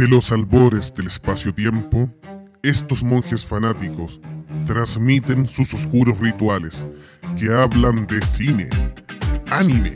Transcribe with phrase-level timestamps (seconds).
[0.00, 2.10] De los albores del espacio-tiempo,
[2.62, 4.18] estos monjes fanáticos
[4.64, 6.86] transmiten sus oscuros rituales
[7.38, 8.70] que hablan de cine,
[9.50, 9.94] anime,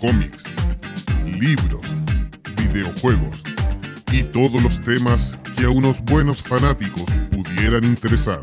[0.00, 0.44] cómics,
[1.26, 1.82] libros,
[2.56, 3.42] videojuegos
[4.10, 8.40] y todos los temas que a unos buenos fanáticos pudieran interesar.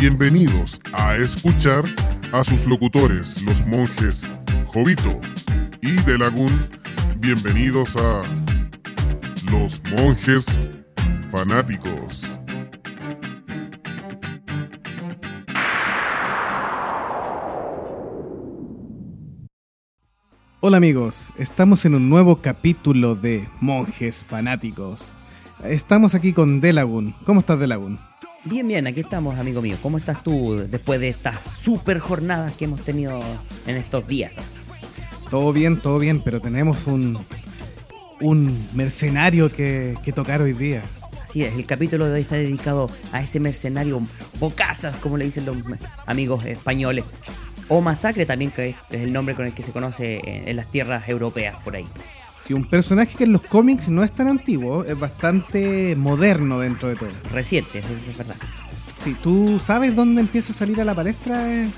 [0.00, 1.84] Bienvenidos a escuchar
[2.32, 4.22] a sus locutores, los monjes
[4.68, 5.20] Jovito
[5.82, 6.66] y De Lagún.
[7.18, 8.22] Bienvenidos a
[9.50, 10.46] los monjes
[11.30, 12.22] fanáticos.
[20.60, 25.14] Hola amigos, estamos en un nuevo capítulo de Monjes Fanáticos.
[25.62, 27.14] Estamos aquí con Delagun.
[27.24, 28.00] ¿Cómo estás, Delagun?
[28.44, 29.76] Bien, bien, aquí estamos, amigo mío.
[29.82, 33.20] ¿Cómo estás tú después de estas super jornadas que hemos tenido
[33.66, 34.32] en estos días?
[35.30, 37.18] Todo bien, todo bien, pero tenemos un,
[38.20, 40.82] un mercenario que, que tocar hoy día.
[41.22, 44.00] Así es, el capítulo de hoy está dedicado a ese mercenario
[44.38, 45.56] bocazas, como le dicen los
[46.06, 47.04] amigos españoles.
[47.68, 50.70] O masacre también, que es el nombre con el que se conoce en, en las
[50.70, 51.86] tierras europeas por ahí.
[52.38, 56.88] Sí, un personaje que en los cómics no es tan antiguo, es bastante moderno dentro
[56.88, 57.10] de todo.
[57.32, 58.36] Reciente, eso es verdad.
[58.94, 61.68] Sí, ¿tú sabes dónde empieza a salir a la palestra eh,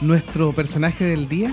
[0.00, 1.52] nuestro personaje del día?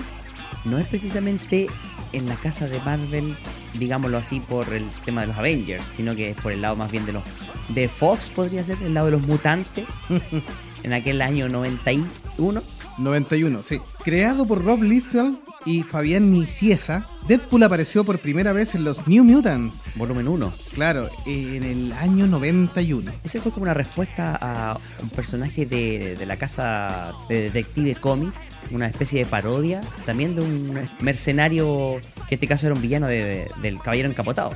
[0.64, 1.66] No es precisamente
[2.12, 3.34] en la casa de Marvel,
[3.74, 6.90] digámoslo así, por el tema de los Avengers, sino que es por el lado más
[6.90, 7.22] bien de los
[7.68, 9.86] de Fox, podría ser, el lado de los mutantes,
[10.82, 12.62] en aquel año 91.
[12.98, 13.80] 91, sí.
[14.02, 19.24] Creado por Rob Liefeld y Fabián Nicieza, Deadpool apareció por primera vez en los New
[19.24, 19.82] Mutants.
[19.94, 20.52] Volumen 1.
[20.74, 23.12] Claro, en el año 91.
[23.24, 28.56] Ese fue como una respuesta a un personaje de, de la casa de Detective Comics,
[28.70, 33.06] una especie de parodia, también de un mercenario que en este caso era un villano
[33.06, 34.52] de- del Caballero Encapotado.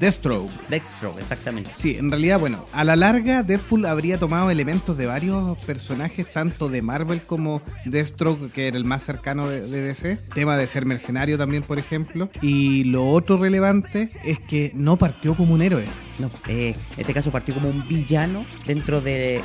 [0.00, 0.50] Deathstroke.
[0.68, 1.70] Dextro, exactamente.
[1.76, 6.68] Sí, en realidad, bueno, a la larga Deadpool habría tomado elementos de varios personajes, tanto
[6.68, 10.16] de Marvel como Deathstroke, que era el más cercano de, de DC.
[10.34, 12.30] Tema de ser mercenario también, por ejemplo.
[12.42, 15.84] Y lo otro relevante es que no partió como un héroe.
[16.18, 19.42] No, eh, en este caso partió como un villano dentro del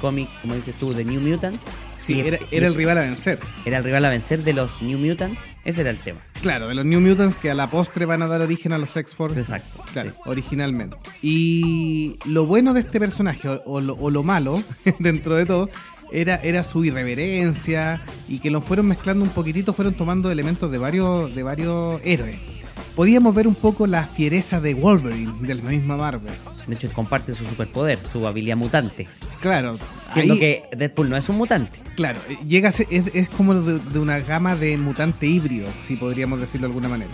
[0.00, 1.66] cómic, como dices tú, de New Mutants.
[1.98, 3.40] Sí, Y era, era el rival a vencer.
[3.66, 5.42] era el rival a vencer de los New Mutants.
[5.64, 6.20] Ese era el tema.
[6.40, 8.96] Claro, de los New Mutants que a la postre van a dar origen a los
[8.96, 9.38] X-Force.
[9.38, 9.82] Exacto.
[9.92, 10.22] Claro, sí.
[10.26, 10.96] originalmente.
[11.22, 14.62] Y lo bueno de este personaje, o, o lo, o lo malo,
[14.98, 15.68] dentro de todo,
[16.12, 20.78] era, era su irreverencia y que lo fueron mezclando un poquitito, fueron tomando elementos de
[20.78, 22.57] varios, de varios héroes.
[22.98, 26.32] Podíamos ver un poco la fiereza de Wolverine, de la misma Marvel.
[26.66, 29.06] De hecho, comparte su superpoder, su habilidad mutante.
[29.40, 29.76] Claro,
[30.12, 31.78] Siendo ahí- que Deadpool no es un mutante.
[31.94, 35.94] Claro, llega a ser- es, es como de, de una gama de mutante híbrido, si
[35.94, 37.12] podríamos decirlo de alguna manera.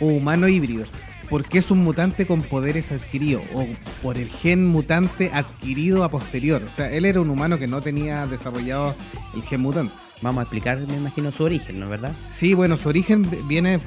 [0.00, 0.84] O humano híbrido.
[1.30, 3.42] Porque es un mutante con poderes adquiridos.
[3.54, 3.66] O
[4.02, 6.62] por el gen mutante adquirido a posterior.
[6.64, 8.94] O sea, él era un humano que no tenía desarrollado
[9.34, 9.94] el gen mutante.
[10.22, 12.12] Vamos a explicar, me imagino, su origen, ¿no es verdad?
[12.30, 13.78] Sí, bueno, su origen viene,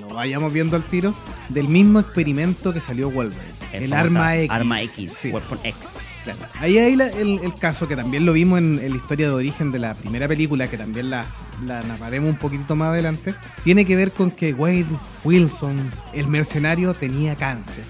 [0.00, 1.14] lo vayamos viendo al tiro,
[1.48, 3.50] del mismo experimento que salió Wolverine.
[3.72, 4.50] El, famosa arma X.
[4.50, 5.30] Arma X, Sí.
[5.30, 5.98] Weapon X.
[6.24, 6.38] Claro.
[6.60, 9.34] Ahí hay la- el, el caso que también lo vimos en, en la historia de
[9.34, 11.26] origen de la primera película, que también la,
[11.66, 13.34] la narraremos un poquito más adelante.
[13.64, 14.86] Tiene que ver con que Wade
[15.24, 17.84] Wilson, el mercenario, tenía cáncer.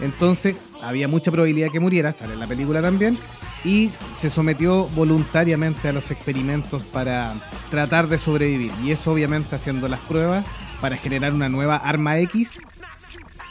[0.00, 3.16] Entonces había mucha probabilidad que muriera, sale en la película también,
[3.64, 7.34] y se sometió voluntariamente a los experimentos para
[7.70, 8.72] tratar de sobrevivir.
[8.84, 10.44] Y eso obviamente haciendo las pruebas
[10.80, 12.58] para generar una nueva arma X,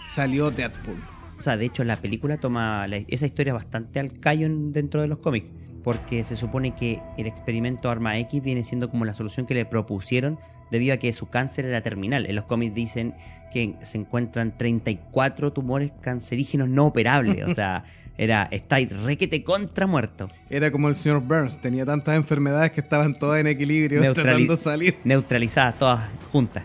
[0.08, 1.02] salió Deadpool.
[1.38, 5.02] O sea, de hecho, la película toma la- esa historia bastante al callo en- dentro
[5.02, 5.52] de los cómics,
[5.84, 9.66] porque se supone que el experimento Arma X viene siendo como la solución que le
[9.66, 10.40] propusieron
[10.72, 12.26] debido a que su cáncer era terminal.
[12.28, 13.14] En los cómics dicen
[13.52, 17.84] que se encuentran 34 tumores cancerígenos no operables, o sea,
[18.18, 20.30] era está requete contra muerto.
[20.50, 24.56] Era como el señor Burns, tenía tantas enfermedades que estaban todas en equilibrio, Neutrali- tratando
[24.56, 24.98] de salir.
[25.04, 26.64] Neutralizadas todas juntas.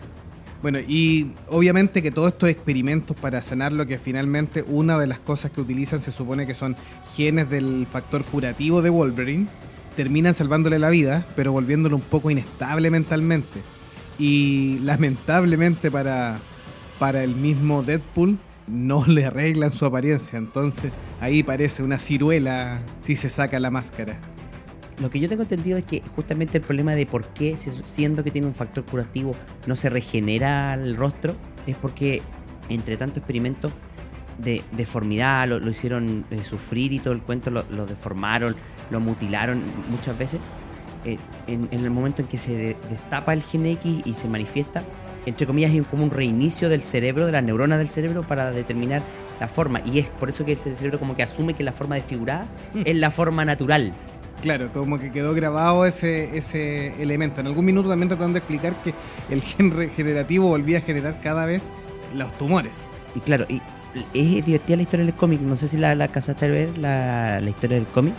[0.61, 5.51] Bueno, y obviamente que todos estos experimentos para sanarlo, que finalmente una de las cosas
[5.51, 6.75] que utilizan se supone que son
[7.15, 9.47] genes del factor curativo de Wolverine,
[9.95, 13.61] terminan salvándole la vida, pero volviéndolo un poco inestable mentalmente.
[14.17, 16.39] Y lamentablemente para,
[16.99, 18.37] para el mismo Deadpool
[18.69, 24.19] no le arreglan su apariencia, entonces ahí parece una ciruela si se saca la máscara.
[25.01, 28.23] Lo que yo tengo entendido es que justamente el problema de por qué, si- siendo
[28.23, 29.33] que tiene un factor curativo,
[29.65, 31.35] no se regenera el rostro,
[31.67, 32.21] es porque
[32.67, 33.71] entre tanto experimento
[34.37, 38.55] de deformidad, lo, hicieron eh, sufrir y todo el cuento, lo, deformaron,
[38.91, 40.39] lo mutilaron muchas veces.
[41.05, 41.17] eh,
[41.47, 44.83] en, el momento en que se de- destapa el gen X y se manifiesta,
[45.25, 49.01] entre comillas, hay como un reinicio del cerebro, de las neuronas del cerebro, para determinar
[49.39, 49.81] la forma.
[49.85, 52.81] Y es por eso que ese cerebro como que asume que la forma desfigurada Mm.
[52.85, 53.93] es la forma natural.
[54.41, 57.41] Claro, como que quedó grabado ese, ese elemento.
[57.41, 58.93] En algún minuto también trataron de explicar que
[59.29, 61.63] el gen regenerativo volvía a generar cada vez
[62.15, 62.77] los tumores.
[63.15, 63.61] Y claro, y
[64.13, 65.41] es divertida la historia del cómic.
[65.41, 68.13] No sé si la, la alcanzaste a ver, la, la historia del cómic.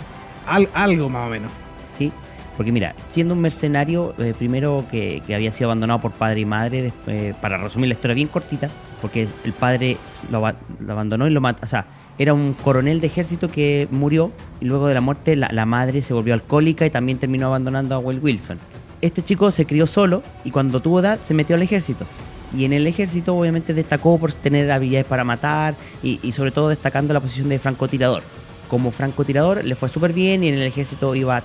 [0.46, 1.50] Al- algo más o menos.
[1.96, 2.12] ¿sí?
[2.60, 6.82] Porque mira, siendo un mercenario, eh, primero que, había sido abandonado por padre y madre,
[6.82, 8.68] después, para resumir la historia bien cortita,
[9.00, 9.96] porque el padre
[10.30, 11.86] lo, aba- lo abandonó y lo mató, o sea,
[12.18, 14.30] era un coronel de ejército que murió
[14.60, 17.98] y luego de la muerte la, madre se volvió alcohólica y también terminó abandonando a
[17.98, 18.58] Will Wilson.
[19.00, 22.04] Este chico se crió solo y cuando tuvo edad se metió al ejército.
[22.54, 27.14] Y en el ejército obviamente destacó por tener habilidades para matar y sobre todo destacando
[27.14, 28.22] la posición de francotirador
[28.70, 31.42] como francotirador le fue súper bien y en el ejército iba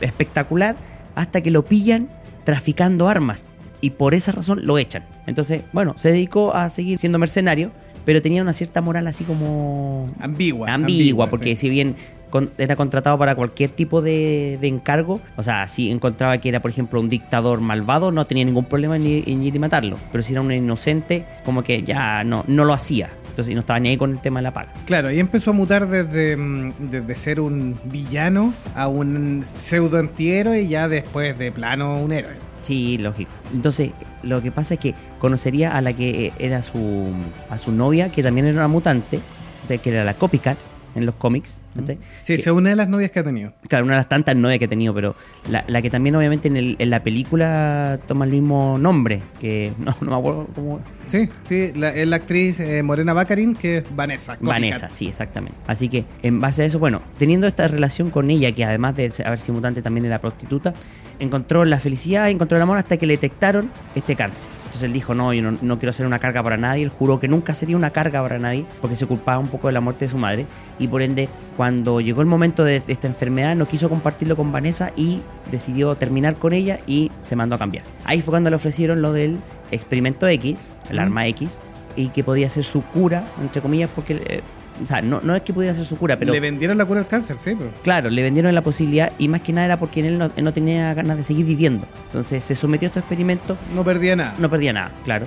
[0.00, 0.76] espectacular
[1.14, 2.08] hasta que lo pillan
[2.44, 5.04] traficando armas y por esa razón lo echan.
[5.26, 7.72] Entonces, bueno, se dedicó a seguir siendo mercenario,
[8.04, 10.72] pero tenía una cierta moral así como Ambigua.
[10.72, 11.62] ambigua, porque sí.
[11.62, 11.96] si bien
[12.30, 16.60] con- era contratado para cualquier tipo de, de encargo, o sea, si encontraba que era,
[16.60, 19.96] por ejemplo, un dictador malvado, no tenía ningún problema en ir, en ir y matarlo,
[20.12, 23.10] pero si era un inocente, como que ya no, no lo hacía.
[23.28, 24.72] Entonces no estaba ni ahí con el tema de la paga.
[24.86, 30.62] Claro, ahí empezó a mutar desde, mm, desde ser un villano a un pseudo antihéroe
[30.62, 32.32] y ya después de plano un héroe.
[32.62, 33.30] Sí, lógico.
[33.52, 33.90] Entonces,
[34.22, 37.08] lo que pasa es que conocería a la que era su
[37.50, 39.20] a su novia, que también era una mutante,
[39.68, 40.56] de que era la copycat
[40.94, 41.60] en los cómics.
[41.76, 41.98] ¿Cachai?
[42.22, 43.52] Sí, esa es una de las novias que ha tenido.
[43.68, 45.14] Claro, una de las tantas novias que he tenido, pero
[45.50, 49.72] la, la que también obviamente en, el- en la película toma el mismo nombre, que
[49.78, 50.80] no, no me acuerdo cómo...
[51.06, 54.34] Sí, sí, la, es la actriz eh, Morena Baccarin, que es Vanessa.
[54.36, 54.52] copycat.
[54.54, 55.56] Vanessa, sí, exactamente.
[55.66, 59.12] Así que en base a eso, bueno, teniendo esta relación con ella, que además de
[59.24, 60.74] haber sido mutante también era prostituta,
[61.18, 64.50] encontró la felicidad, encontró el amor hasta que le detectaron este cáncer.
[64.66, 66.82] Entonces él dijo, no, yo no, no quiero ser una carga para nadie.
[66.82, 69.72] Él juró que nunca sería una carga para nadie porque se culpaba un poco de
[69.72, 70.44] la muerte de su madre.
[70.78, 74.52] Y por ende, cuando llegó el momento de, de esta enfermedad, no quiso compartirlo con
[74.52, 75.20] Vanessa y
[75.50, 77.84] decidió terminar con ella y se mandó a cambiar.
[78.04, 79.38] Ahí fue cuando le ofrecieron lo del
[79.70, 81.00] experimento X, el Mm.
[81.00, 81.58] arma X,
[81.96, 84.14] y que podía ser su cura, entre comillas, porque...
[84.26, 84.40] eh,
[84.82, 87.00] o sea, no, no es que pudiera ser su cura, pero Le vendieron la cura
[87.00, 87.70] al cáncer, sí, pero.
[87.82, 90.52] claro, le vendieron la posibilidad y más que nada era porque él no, él no
[90.52, 91.86] tenía ganas de seguir viviendo.
[92.08, 94.34] Entonces se sometió a estos experimentos, No perdía nada.
[94.38, 95.24] no perdía nada, claro.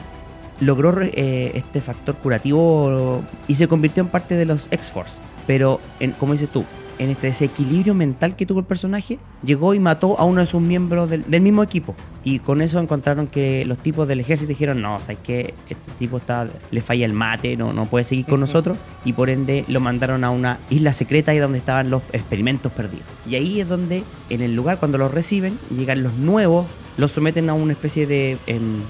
[0.60, 5.22] Logró eh, este factor curativo y se convirtió en parte de los X-Force.
[5.48, 6.66] Pero, en, como dices tú,
[7.00, 10.62] en este desequilibrio mental que tuvo el personaje, llegó y mató a uno de sus
[10.62, 11.96] miembros del, del mismo equipo.
[12.26, 15.54] Y con eso encontraron que los tipos del ejército dijeron, no, o sea, es que
[15.70, 18.78] este tipo está, le falla el mate, no, no puede seguir con nosotros.
[19.06, 23.08] Y por ende lo mandaron a una isla secreta y donde estaban los experimentos perdidos.
[23.28, 26.68] Y ahí es donde, en el lugar, cuando los reciben, llegan los nuevos,
[26.98, 28.82] los someten a una especie de em,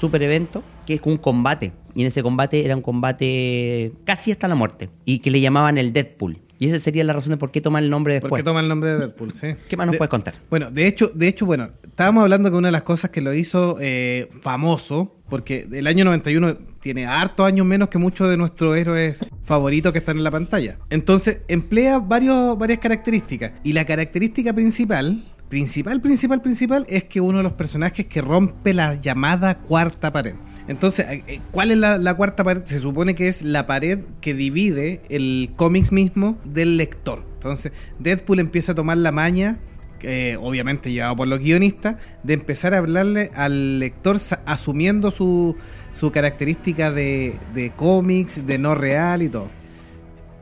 [0.00, 1.72] super evento que es un combate.
[1.94, 4.90] Y en ese combate era un combate casi hasta la muerte.
[5.04, 6.38] Y que le llamaban el Deadpool.
[6.58, 8.40] Y esa sería la razón de por qué toma el nombre ¿Por después.
[8.40, 9.32] qué toma el nombre de Deadpool?
[9.32, 9.48] Sí.
[9.68, 10.34] ¿Qué más nos De- puedes contar?
[10.48, 13.34] Bueno, de hecho, de hecho, bueno, estábamos hablando que una de las cosas que lo
[13.34, 18.76] hizo eh, famoso, porque el año 91 tiene hartos años menos que muchos de nuestros
[18.76, 20.78] héroes favoritos que están en la pantalla.
[20.90, 23.52] Entonces, emplea varios, varias características.
[23.64, 28.72] Y la característica principal, principal, principal, principal, es que uno de los personajes que rompe
[28.72, 30.34] la llamada cuarta pared.
[30.66, 32.62] Entonces, eh, ¿cuál es la, cuarta pared?
[32.64, 37.26] Se supone que es la pared que divide el cómics mismo del lector.
[37.34, 39.58] Entonces, Deadpool empieza a tomar la maña
[40.00, 45.54] eh, obviamente llevado por los guionistas, de empezar a hablarle al lector asumiendo su,
[45.90, 49.48] su característica de, de cómics, de no real y todo.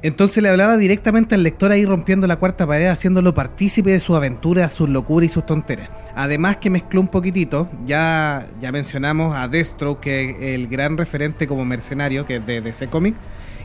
[0.02, 4.16] Entonces le hablaba directamente al lector ahí rompiendo la cuarta pared, haciéndolo partícipe de sus
[4.16, 5.90] aventuras, sus locuras y sus tonteras.
[6.14, 11.46] Además que mezcló un poquitito, ya, ya mencionamos a Deathstroke, que es el gran referente
[11.46, 13.18] como mercenario, que es de DC Comics,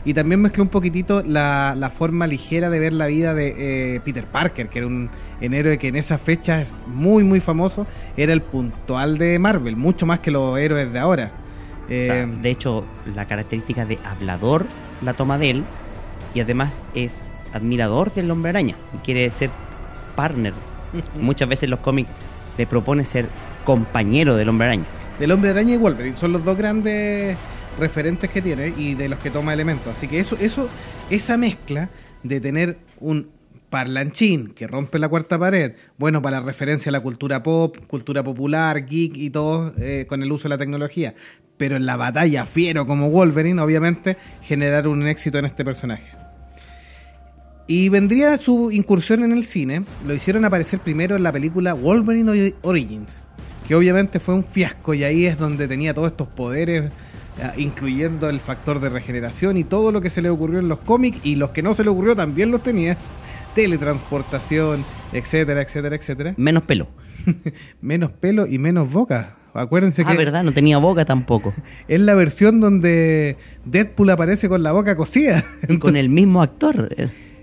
[0.04, 4.00] y también mezcló un poquitito la, la forma ligera de ver la vida de eh,
[4.04, 7.86] Peter Parker, que era un, un héroe que en esa fecha es muy muy famoso,
[8.16, 11.32] era el puntual de Marvel, mucho más que los héroes de ahora.
[11.34, 14.66] O sea, Eh, de hecho, la característica de hablador
[15.00, 15.64] la toma de él
[16.36, 18.76] y además es admirador del hombre araña.
[19.02, 19.48] Quiere ser
[20.14, 20.52] partner.
[21.20, 22.10] Muchas veces los cómics
[22.58, 23.26] le propone ser
[23.64, 24.84] compañero del hombre araña.
[25.18, 26.14] del Hombre Araña y Wolverine.
[26.14, 27.38] Son los dos grandes
[27.80, 29.94] referentes que tiene y de los que toma elementos.
[29.94, 30.68] Así que eso, eso,
[31.08, 31.88] esa mezcla
[32.22, 33.30] de tener un
[33.70, 38.84] parlanchín que rompe la cuarta pared, bueno, para referencia a la cultura pop, cultura popular,
[38.84, 41.14] geek y todo, eh, con el uso de la tecnología.
[41.56, 46.25] Pero en la batalla fiero como Wolverine, obviamente, generar un éxito en este personaje.
[47.66, 49.82] Y vendría su incursión en el cine.
[50.06, 53.22] Lo hicieron aparecer primero en la película Wolverine Ori- Origins,
[53.66, 56.92] que obviamente fue un fiasco y ahí es donde tenía todos estos poderes
[57.38, 60.78] eh, incluyendo el factor de regeneración y todo lo que se le ocurrió en los
[60.78, 62.96] cómics y los que no se le ocurrió también los tenía.
[63.54, 66.34] Teletransportación, etcétera, etcétera, etcétera.
[66.36, 66.88] Menos pelo.
[67.80, 69.36] menos pelo y menos boca.
[69.54, 70.18] Acuérdense ah, que.
[70.18, 71.54] verdad, no tenía boca tampoco.
[71.88, 75.44] es la versión donde Deadpool aparece con la boca cosida.
[75.68, 76.88] Y con el mismo actor.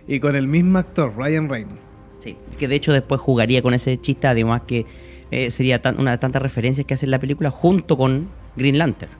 [0.07, 1.81] Y con el mismo actor, Ryan Reynolds.
[2.19, 4.85] Sí, que de hecho después jugaría con ese chiste, además que
[5.31, 9.11] eh, sería una de tantas referencias que hace en la película junto con Green Lantern.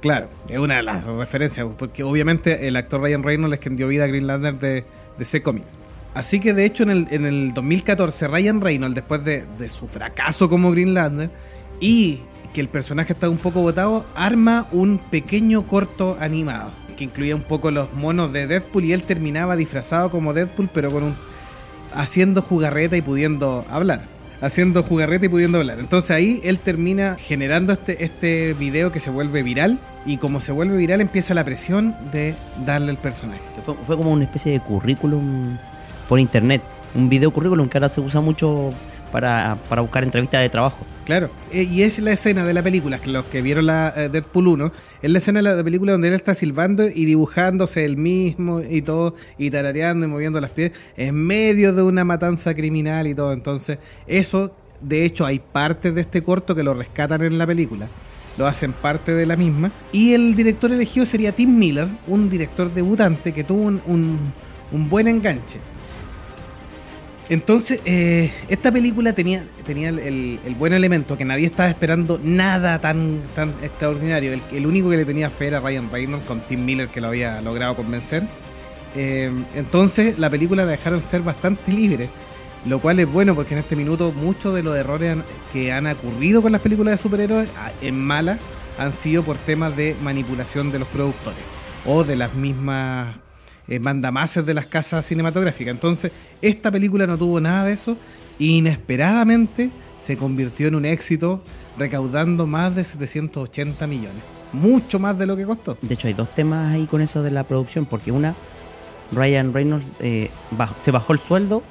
[0.00, 3.88] Claro, es una de las referencias, porque obviamente el actor Ryan Reynolds es quien dio
[3.88, 4.84] vida a Green Lantern de
[5.18, 5.76] DC Comics.
[6.14, 9.86] Así que de hecho en el, en el 2014 Ryan Reynolds, después de, de su
[9.86, 11.30] fracaso como Green Lantern
[11.80, 12.20] y
[12.54, 17.42] que el personaje está un poco botado, arma un pequeño corto animado que incluía un
[17.42, 21.16] poco los monos de Deadpool y él terminaba disfrazado como Deadpool pero con un
[21.92, 24.02] haciendo jugarreta y pudiendo hablar.
[24.40, 25.78] Haciendo jugarreta y pudiendo hablar.
[25.78, 29.78] Entonces ahí él termina generando este, este video que se vuelve viral.
[30.04, 32.34] Y como se vuelve viral empieza la presión de
[32.64, 33.42] darle el personaje.
[33.64, 35.56] Fue, fue como una especie de currículum
[36.08, 36.62] por internet.
[36.94, 38.70] Un video currículum que ahora se usa mucho
[39.16, 40.84] para, buscar entrevistas de trabajo.
[41.06, 44.48] Claro, eh, y es la escena de la película, los que vieron la eh, Deadpool
[44.48, 48.60] 1, es la escena de la película donde él está silbando y dibujándose él mismo
[48.60, 53.14] y todo, y tarareando y moviendo las pies, en medio de una matanza criminal y
[53.14, 53.32] todo.
[53.32, 57.88] Entonces, eso, de hecho, hay partes de este corto que lo rescatan en la película
[58.36, 59.72] lo hacen parte de la misma.
[59.92, 65.58] Y el director elegido sería Tim Miller, un director debutante que tuvo un buen enganche.
[67.28, 73.20] Entonces, eh, esta película tenía, tenía el, buen elemento que nadie estaba esperando nada tan,
[73.34, 74.40] tan extraordinario.
[74.52, 77.40] El, único que le tenía fe era Ryan Reynolds con Tim Miller que lo había
[77.40, 78.22] logrado convencer.
[78.94, 82.08] Eh, entonces, la película la dejaron ser bastante libre,
[82.64, 85.16] lo cual es bueno porque en este minuto muchos de los errores
[85.52, 87.48] que han ocurrido con las películas de superhéroes
[87.82, 88.38] en malas
[88.78, 91.40] han sido por temas de manipulación de los productores
[91.84, 93.16] o de las mismas
[93.68, 95.72] eh, mandamases de las casas cinematográficas.
[95.72, 97.96] Entonces, esta película no tuvo nada de eso.
[98.38, 101.42] inesperadamente se convirtió en un éxito,
[101.76, 104.22] recaudando más de 780 millones.
[104.52, 105.76] Mucho más de lo que costó.
[105.82, 108.34] De hecho, hay dos temas ahí con eso de la producción, porque una,
[109.10, 110.30] Ryan Reynolds eh,
[110.80, 111.62] se bajó el sueldo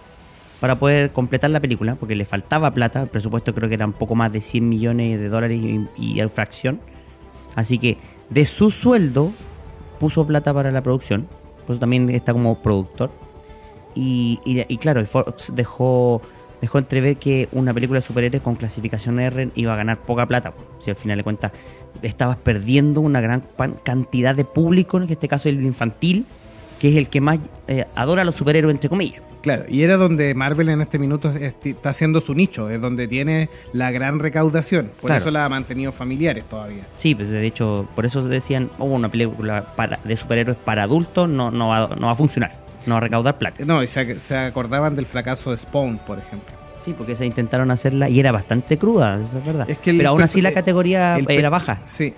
[0.60, 3.94] para poder completar la película, porque le faltaba plata, el presupuesto creo que era un
[3.94, 6.82] poco más de 100 millones de dólares y, y fracción.
[7.56, 7.98] Así que
[8.30, 9.32] de su sueldo
[10.00, 11.28] puso plata para la producción
[11.66, 13.12] por eso también está como productor.
[13.96, 16.22] Y, y, claro, Fox dejó,
[16.62, 20.54] dejó entrever que una película de superhéroes con clasificación R iba a ganar poca plata.
[20.80, 21.52] Si al final de cuentas
[22.02, 23.44] estabas perdiendo una gran
[23.84, 26.26] cantidad de público, en este caso el infantil,
[26.86, 29.20] que es el que más eh, adora a los superhéroes, entre comillas.
[29.42, 33.50] Claro, y era donde Marvel en este minuto está haciendo su nicho, es donde tiene
[33.74, 34.92] la gran recaudación.
[35.02, 36.84] Por eso la ha mantenido familiares todavía.
[36.98, 41.28] Sí, pues de hecho, por eso decían, oh, una película para, de superhéroes para adultos
[41.28, 42.52] no, no, va, no va a funcionar,
[42.86, 43.66] no va a recaudar plata.
[43.66, 46.54] No, y se, acordaban del fracaso de Spawn, por ejemplo.
[46.82, 49.68] Sí, porque se intentaron hacerla y era bastante cruda, eso es verdad.
[49.84, 51.82] pero aún así la categoría era baja.
[51.86, 52.14] Sí,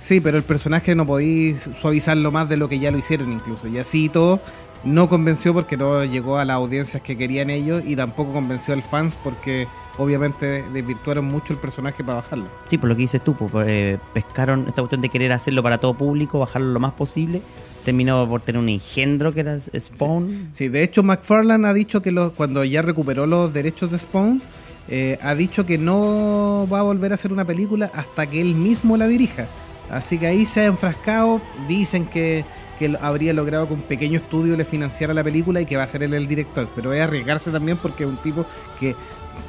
[0.00, 3.68] sí, pero el personaje no podía suavizarlo más de lo que ya lo hicieron incluso.
[3.68, 4.40] Y así todo
[4.84, 8.82] no convenció porque no llegó a las audiencias que querían ellos y tampoco convenció al
[8.82, 9.66] fans porque
[9.98, 12.46] obviamente desvirtuaron mucho el personaje para bajarlo.
[12.68, 15.78] Sí, por lo que dices tú, pues, eh, pescaron esta cuestión de querer hacerlo para
[15.78, 17.42] todo público, bajarlo lo más posible.
[17.84, 20.48] Terminó por tener un engendro que era Spawn.
[20.52, 24.42] Sí, de hecho McFarlane ha dicho que cuando ya recuperó los derechos de Spawn,
[24.88, 28.54] eh, ha dicho que no va a volver a hacer una película hasta que él
[28.54, 29.48] mismo la dirija.
[29.90, 32.44] Así que ahí se ha enfrascado, dicen que
[32.80, 35.86] que habría logrado que un pequeño estudio le financiara la película y que va a
[35.86, 36.66] ser él el director.
[36.74, 38.46] Pero es arriesgarse también porque es un tipo
[38.80, 38.96] que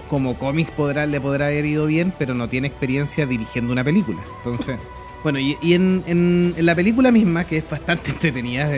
[0.09, 4.19] como cómics podrá, le podrá haber ido bien, pero no tiene experiencia dirigiendo una película.
[4.39, 4.77] Entonces,
[5.23, 8.69] bueno, y, en, en, la película misma, que es bastante entretenida,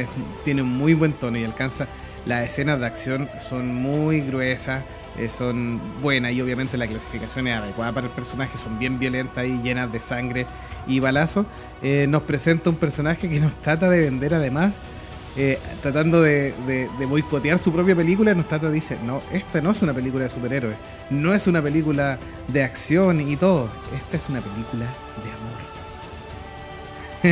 [0.44, 1.88] tiene un muy buen tono y alcanza,
[2.28, 4.84] las escenas de acción son muy gruesas,
[5.18, 9.46] eh, son buenas y obviamente la clasificación es adecuada para el personaje, son bien violentas
[9.46, 10.48] y llenas de sangre
[10.88, 11.46] y balazos.
[11.84, 14.74] Eh, nos presenta un personaje que nos trata de vender además,
[15.38, 16.54] eh, tratando de,
[17.08, 20.32] boicotear su propia película, nos trata de decir, no, esta no es una película de
[20.32, 20.78] superhéroes,
[21.12, 22.18] no es una película
[22.48, 24.86] de acción y todo, esta es una película
[25.24, 25.30] de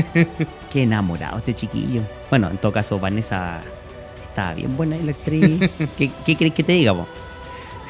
[0.08, 0.28] amor.
[0.72, 2.02] Qué enamorado este chiquillo.
[2.30, 3.60] Bueno, en todo caso, Vanessa
[4.24, 5.70] está bien buena y la actriz.
[5.98, 7.08] ¿Qué, qué crees que te diga vos?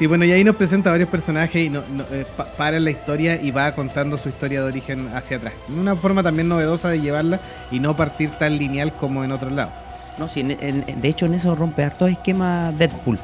[0.01, 2.25] Sí, bueno, y ahí nos presenta varios personajes y no, eh,
[2.57, 5.53] para la historia y va contando su historia de origen hacia atrás.
[5.69, 7.39] Una forma también novedosa de llevarla
[7.69, 9.75] y no partir tan lineal como en otros lados.
[10.17, 13.19] No, sí, de hecho en eso rompe harto esquema Deadpool.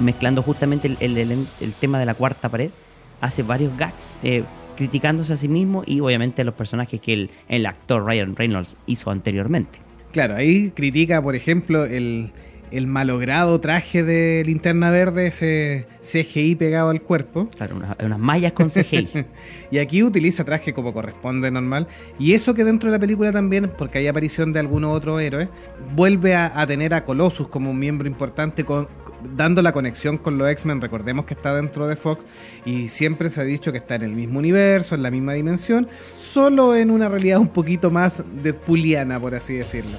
[0.00, 2.72] Mezclando justamente el, tema de la cuarta pared,
[3.20, 4.18] hace varios gags.
[4.24, 4.42] Eh,
[4.76, 9.12] criticándose a sí mismo y obviamente los personajes que el, el actor Ryan Reynolds hizo
[9.12, 9.78] anteriormente.
[10.10, 12.32] Claro, ahí critica, por ejemplo, el,
[12.72, 17.48] el malogrado traje de linterna verde, ese CGI pegado al cuerpo.
[17.56, 19.26] Claro, unas, unas mallas con CGI.
[19.70, 21.86] y aquí utiliza traje como corresponde normal.
[22.18, 25.48] Y eso que dentro de la película también, porque hay aparición de algunos otros héroes,
[25.94, 28.88] vuelve a, a tener a Colossus como un miembro importante con,
[29.36, 30.80] dando la conexión con los X-Men.
[30.80, 32.24] Recordemos que está dentro de Fox
[32.64, 35.88] y siempre se ha dicho que está en el mismo universo, en la misma dimensión,
[36.14, 39.98] solo en una realidad un poquito más deadpooliana, por así decirlo.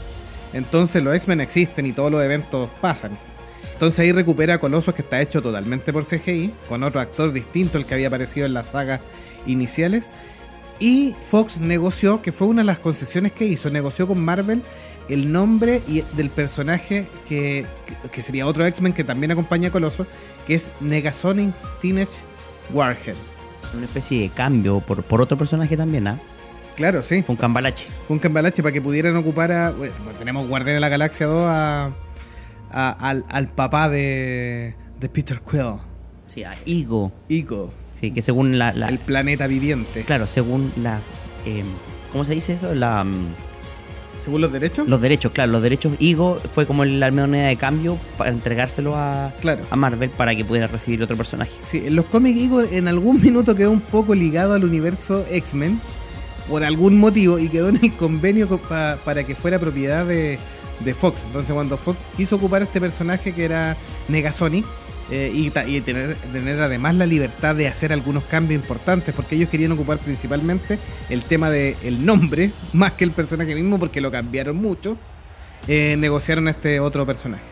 [0.53, 3.17] Entonces los X-Men existen y todos los eventos pasan.
[3.73, 7.77] Entonces ahí recupera a Colossus que está hecho totalmente por CGI, con otro actor distinto
[7.77, 9.01] al que había aparecido en las sagas
[9.45, 10.09] iniciales.
[10.79, 14.61] Y Fox negoció, que fue una de las concesiones que hizo, negoció con Marvel
[15.09, 17.65] el nombre y del personaje que,
[18.11, 20.07] que sería otro X-Men que también acompaña a Colossus,
[20.47, 22.23] que es Negasonic Teenage
[22.71, 23.15] Warhead.
[23.75, 26.21] Una especie de cambio por, por otro personaje también, ¿ah?
[26.75, 27.21] Claro, sí.
[27.23, 27.87] Fue un cambalache.
[28.07, 29.71] Fue un cambalache para que pudieran ocupar a.
[29.71, 31.91] Bueno, tenemos Guardián de la Galaxia 2 a,
[32.71, 35.75] a- al, al papá de, de Peter Quill,
[36.25, 37.11] Sí, a Igo.
[37.29, 38.73] Ico, Sí, que según la...
[38.73, 40.01] la- el planeta viviente.
[40.03, 40.99] claro, según la...
[41.45, 41.63] eh,
[42.11, 42.73] ¿Cómo se dice eso?
[42.73, 43.27] La, mm,
[44.25, 44.87] Según los derechos.
[44.87, 49.31] los derechos, claro, los derechos Igo fue como la moneda de cambio para entregárselo a,
[49.41, 49.63] Claro.
[49.69, 51.51] a Marvel para que pudiera recibir otro personaje.
[51.61, 55.79] Sí, en los cómics Ico en algún minuto quedó un poco ligado al universo X-Men
[56.49, 60.37] por algún motivo y quedó en el convenio co- pa- para que fuera propiedad de,
[60.93, 61.23] Fox.
[61.25, 63.77] Entonces cuando Fox quiso ocupar este personaje que era
[64.09, 64.65] Negasonic
[65.11, 65.49] eh, y,
[65.81, 66.17] tener,
[66.61, 71.49] además la libertad de hacer algunos cambios importantes porque ellos querían ocupar principalmente el tema
[71.49, 74.97] del nombre más que el personaje mismo porque lo cambiaron mucho,
[75.67, 77.43] eh, negociaron a este otro personaje.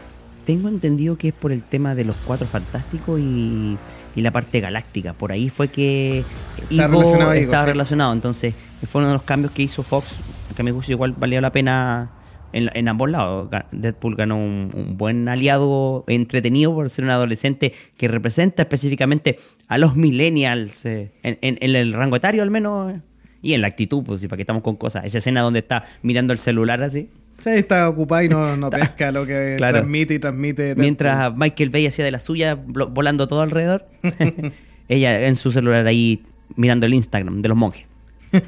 [0.45, 3.77] Tengo entendido que es por el tema de los cuatro fantásticos y,
[4.15, 5.13] y la parte galáctica.
[5.13, 6.23] Por ahí fue que
[6.69, 7.67] relacionado estaba sí.
[7.69, 8.13] relacionado.
[8.13, 8.55] Entonces,
[8.87, 10.17] fue uno de los cambios que hizo Fox,
[10.55, 12.11] que a mi gusto igual valía la pena
[12.53, 13.49] en, en ambos lados.
[13.71, 19.77] Deadpool ganó un, un buen aliado entretenido por ser un adolescente que representa específicamente a
[19.77, 22.93] los millennials eh, en, en- en el rango etario al menos.
[22.93, 23.01] eh,
[23.43, 25.05] Y en la actitud, pues, y para que estamos con cosas.
[25.05, 27.09] Esa escena donde está mirando el celular así.
[27.43, 29.79] Sí, está ocupado y no, no pesca lo que Claro.
[29.79, 30.75] transmite y transmite.
[30.75, 33.87] Mientras Michael Bay hacía de la suya, volando todo alrededor,
[34.87, 36.23] ella en su celular ahí
[36.55, 37.87] mirando el Instagram de los monjes.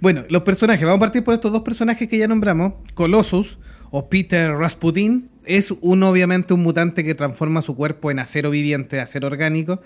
[0.00, 2.74] Bueno, los personajes, vamos a partir por estos dos personajes que ya nombramos.
[2.94, 3.58] Colossus
[3.90, 9.00] o Peter Rasputin es un obviamente un mutante que transforma su cuerpo en acero viviente,
[9.00, 9.80] acero orgánico.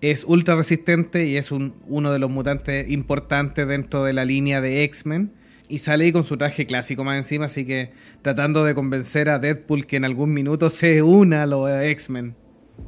[0.00, 4.60] Es ultra resistente y es un- uno de los mutantes importantes dentro de la línea
[4.60, 5.32] de X-Men.
[5.68, 7.90] Y sale ahí con su traje clásico más encima, así que
[8.22, 12.34] tratando de convencer a Deadpool que en algún minuto se una a los X-Men.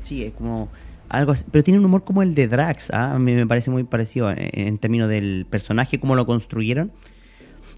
[0.03, 0.69] Sí, es como
[1.09, 3.15] algo así, pero tiene un humor como el de Drax, ¿ah?
[3.15, 6.93] a mí me parece muy parecido en, en términos del personaje, cómo lo construyeron.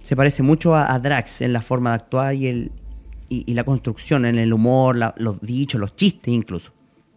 [0.03, 2.73] Se parece mucho a, a Drax en la forma de actuar y, el,
[3.29, 6.73] y, y la construcción, en el humor, la- los dichos, los chistes incluso.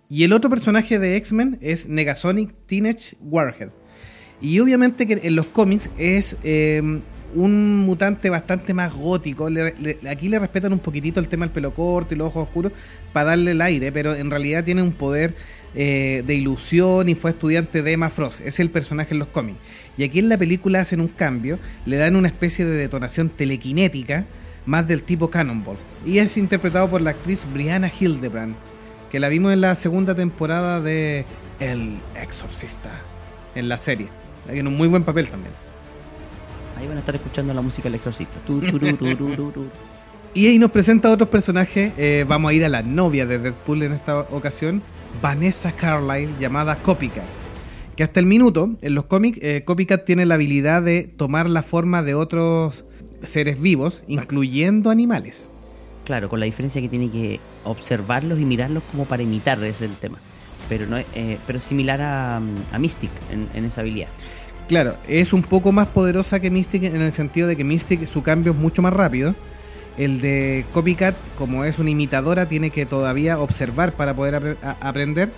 [0.10, 3.70] Y el otro personaje de X-Men es Negasonic Teenage Warhead.
[4.42, 7.02] Y obviamente que en los cómics es eh,
[7.36, 9.50] un mutante bastante más gótico.
[9.50, 12.44] Le- le- aquí le respetan un poquitito el tema del pelo corto y los ojos
[12.48, 12.72] oscuros
[13.14, 15.36] para darle el aire, pero en realidad tiene un poder
[15.76, 18.42] eh, de ilusión y fue estudiante de Emma Frost.
[18.42, 19.60] Es el personaje en los cómics.
[19.98, 24.26] Y aquí en la película hacen un cambio, le dan una especie de detonación telequinética
[24.66, 25.78] más del tipo Cannonball.
[26.06, 28.56] Y es interpretado por la actriz Brianna Hildebrand
[29.12, 31.26] que la vimos en la segunda temporada de
[31.60, 32.92] El Exorcista,
[33.54, 34.08] en la serie.
[34.48, 35.54] En un muy buen papel también.
[36.78, 38.38] Ahí van a estar escuchando la música del exorcista.
[40.34, 41.94] Y ahí nos presenta otros personajes.
[41.98, 44.82] eh, vamos a ir a la novia de Deadpool en esta ocasión,
[45.22, 47.24] Vanessa Carlyle, llamada Copycat.
[47.96, 51.64] Que hasta el minuto, en los cómics, eh, Copycat tiene la habilidad de tomar la
[51.64, 52.84] forma de otros
[53.24, 55.50] seres vivos, incluyendo animales.
[56.04, 59.92] Claro, con la diferencia que tiene que observarlos y mirarlos como para imitar, ese es
[59.92, 60.18] el tema.
[60.68, 64.10] Pero no eh, pero similar a, a Mystic en, en esa habilidad.
[64.68, 68.24] Claro, es un poco más poderosa que Mystic en el sentido de que Mystic su
[68.24, 69.36] cambio es mucho más rápido.
[69.98, 75.32] El de Copycat, como es una imitadora, tiene que todavía observar para poder aprender.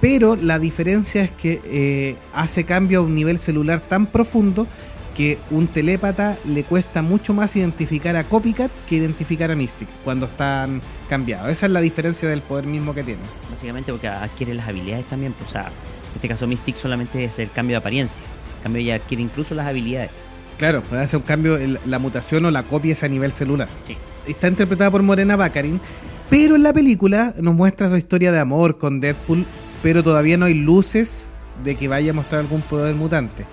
[0.00, 4.68] Pero la diferencia es que eh, hace cambio a un nivel celular tan profundo
[5.16, 10.26] que un telépata le cuesta mucho más identificar a Copycat que identificar a Mystic cuando
[10.26, 11.50] están cambiados.
[11.50, 13.22] Esa es la diferencia del poder mismo que tiene.
[13.50, 15.32] Básicamente porque adquiere las habilidades también.
[15.32, 18.24] Pues, o sea, en este caso Mystic solamente es el cambio de apariencia.
[18.62, 20.10] Cambio ella adquiere incluso las habilidades.
[20.58, 23.68] Claro, puede hacer un cambio, la mutación o la copia es a nivel celular.
[23.82, 23.96] Sí.
[24.26, 25.80] Está interpretada por Morena Baccarin,
[26.28, 29.46] pero en la película nos muestra su historia de amor con Deadpool,
[29.82, 31.30] pero todavía no hay luces
[31.64, 33.46] de que vaya a mostrar algún poder mutante.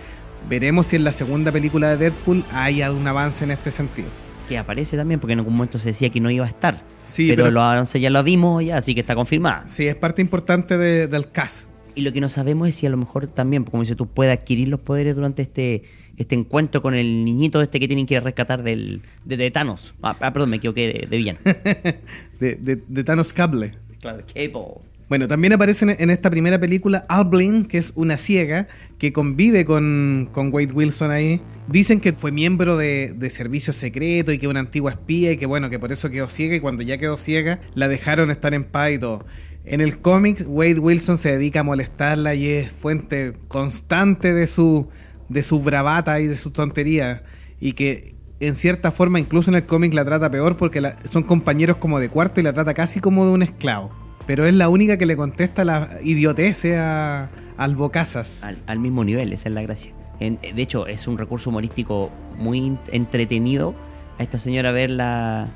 [0.49, 4.07] Veremos si en la segunda película de Deadpool hay algún avance en este sentido.
[4.49, 6.83] Que aparece también, porque en algún momento se decía que no iba a estar.
[7.07, 9.63] Sí, pero, pero- los avances ya lo vimos ya, así que está confirmada.
[9.67, 11.67] Sí, es parte importante de- del cast.
[11.95, 14.31] Y lo que no sabemos es si a lo mejor también, como dices tú, puede
[14.31, 15.83] adquirir los poderes durante este
[16.17, 19.95] este encuentro con el niñito este que tienen que rescatar del, de, de Thanos.
[20.01, 21.39] Ah, ah, perdón, me equivoqué de, de villano.
[22.39, 23.73] De, de- de Thanos Cable.
[23.99, 24.51] claro, Cable.
[25.07, 30.29] Bueno, también aparece en- esta primera película Alblin, que es una ciega que convive con,
[30.31, 31.41] con Wade Wilson ahí.
[31.67, 35.37] Dicen que fue miembro de, de servicio secreto y que es una antigua espía y
[35.37, 38.53] que bueno, que por eso quedó ciega y cuando ya quedó ciega la dejaron estar
[38.53, 39.25] en paz y todo.
[39.65, 44.87] En el cómics, Wade Wilson se dedica a molestarla y es fuente constante de su,
[45.29, 47.23] de su bravata y de su tontería.
[47.59, 51.23] Y que en cierta forma, incluso en el cómic, la trata peor porque la- son
[51.23, 53.91] compañeros como de cuarto y la trata casi como de un esclavo.
[54.27, 58.43] Pero es la única que le contesta la idioteces a, al Bocazas.
[58.43, 59.93] Al, al mismo nivel, esa es la gracia.
[60.19, 63.73] En- de hecho, es un recurso humorístico muy entretenido
[64.19, 65.47] a esta señora verla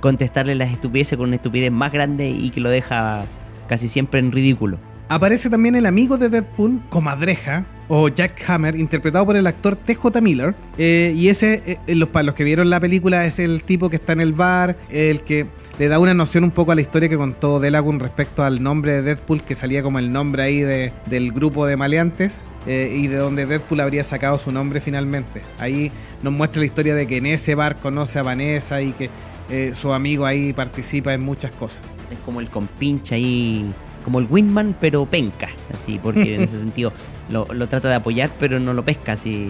[0.00, 3.24] contestarle las estupideces con una estupidez más grande y que lo deja
[3.68, 4.78] casi siempre en ridículo.
[5.10, 10.20] Aparece también el amigo de Deadpool, Comadreja, o Jack Hammer, interpretado por el actor T.J.
[10.20, 10.54] Miller.
[10.76, 13.88] Eh, y ese, eh, eh, los, para los que vieron la película, es el tipo
[13.88, 15.46] que está en el bar, el que
[15.78, 18.92] le da una noción un poco a la historia que contó Delagun respecto al nombre
[18.92, 22.40] de Deadpool, que salía como el nombre ahí de- del grupo de maleantes.
[22.66, 25.40] y de donde Deadpool habría sacado su nombre finalmente.
[25.58, 25.90] Ahí
[26.22, 29.08] nos muestra la historia de que en ese bar conoce a Vanessa y que
[29.50, 31.82] eh, su amigo ahí participa en muchas cosas.
[32.10, 33.72] Es como el compinche ahí,
[34.04, 36.92] como el Wingman, pero penca, así, porque en ese sentido
[37.30, 39.48] lo, lo trata de apoyar, pero no lo pesca, así.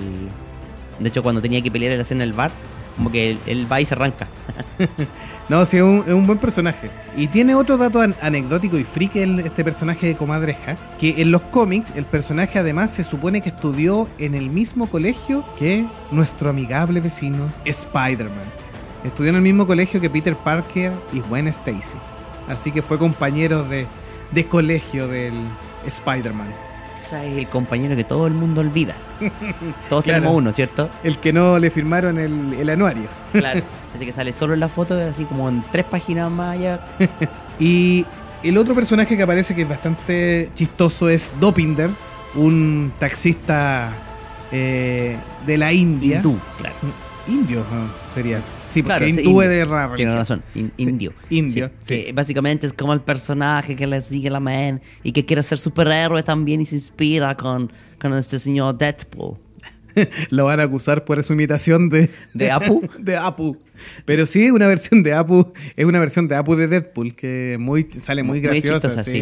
[0.98, 2.50] De hecho, cuando tenía que pelear en la escena del bar,
[2.96, 4.26] como que él, él va y se arranca.
[5.48, 6.90] No, sí, es un, es un buen personaje.
[7.16, 11.40] Y tiene otro dato an- anecdótico y friki este personaje de Comadreja, que en los
[11.40, 17.00] cómics el personaje además se supone que estudió en el mismo colegio que nuestro amigable
[17.00, 18.44] vecino Spider-Man.
[19.04, 21.98] Estudió en el mismo colegio que Peter Parker y Gwen Stacy.
[22.48, 23.86] Así que fue compañero de,
[24.32, 25.34] de colegio del
[25.86, 26.52] Spider-Man.
[27.04, 28.94] O sea, es el compañero que todo el mundo olvida.
[29.88, 30.18] Todos Claro.
[30.20, 30.90] tenemos uno, ¿cierto?
[31.02, 33.08] El que no le firmaron el, el anuario.
[33.32, 33.62] Claro.
[33.94, 36.80] Así que sale solo en la foto, así como en tres páginas más allá.
[37.58, 38.04] Y
[38.42, 41.90] el otro personaje que aparece que es bastante chistoso es Dopinder,
[42.34, 43.90] un taxista
[44.52, 46.18] eh, de la India.
[46.18, 46.76] Hindú, claro.
[47.26, 48.40] Indio ah, sería.
[48.78, 51.12] Sí, porque Claro, hindú es de rara Tiene razón, in- Sí, indio.
[51.30, 52.04] indio, Sí, sí.
[52.06, 55.58] Que básicamente es como el personaje que le sigue la man y que quiere ser
[55.58, 59.36] superhéroe también y se inspira con, con este señor Deadpool.
[60.30, 62.82] Lo van a acusar por su imitación de, ¿De Apu?
[62.98, 63.56] de Apu.
[64.04, 65.52] Pero sí, una versión de Apu.
[65.76, 68.88] Es una versión de Apu de Deadpool que muy, sale muy, Muy- muy graciosa.
[69.02, 69.18] chistosa.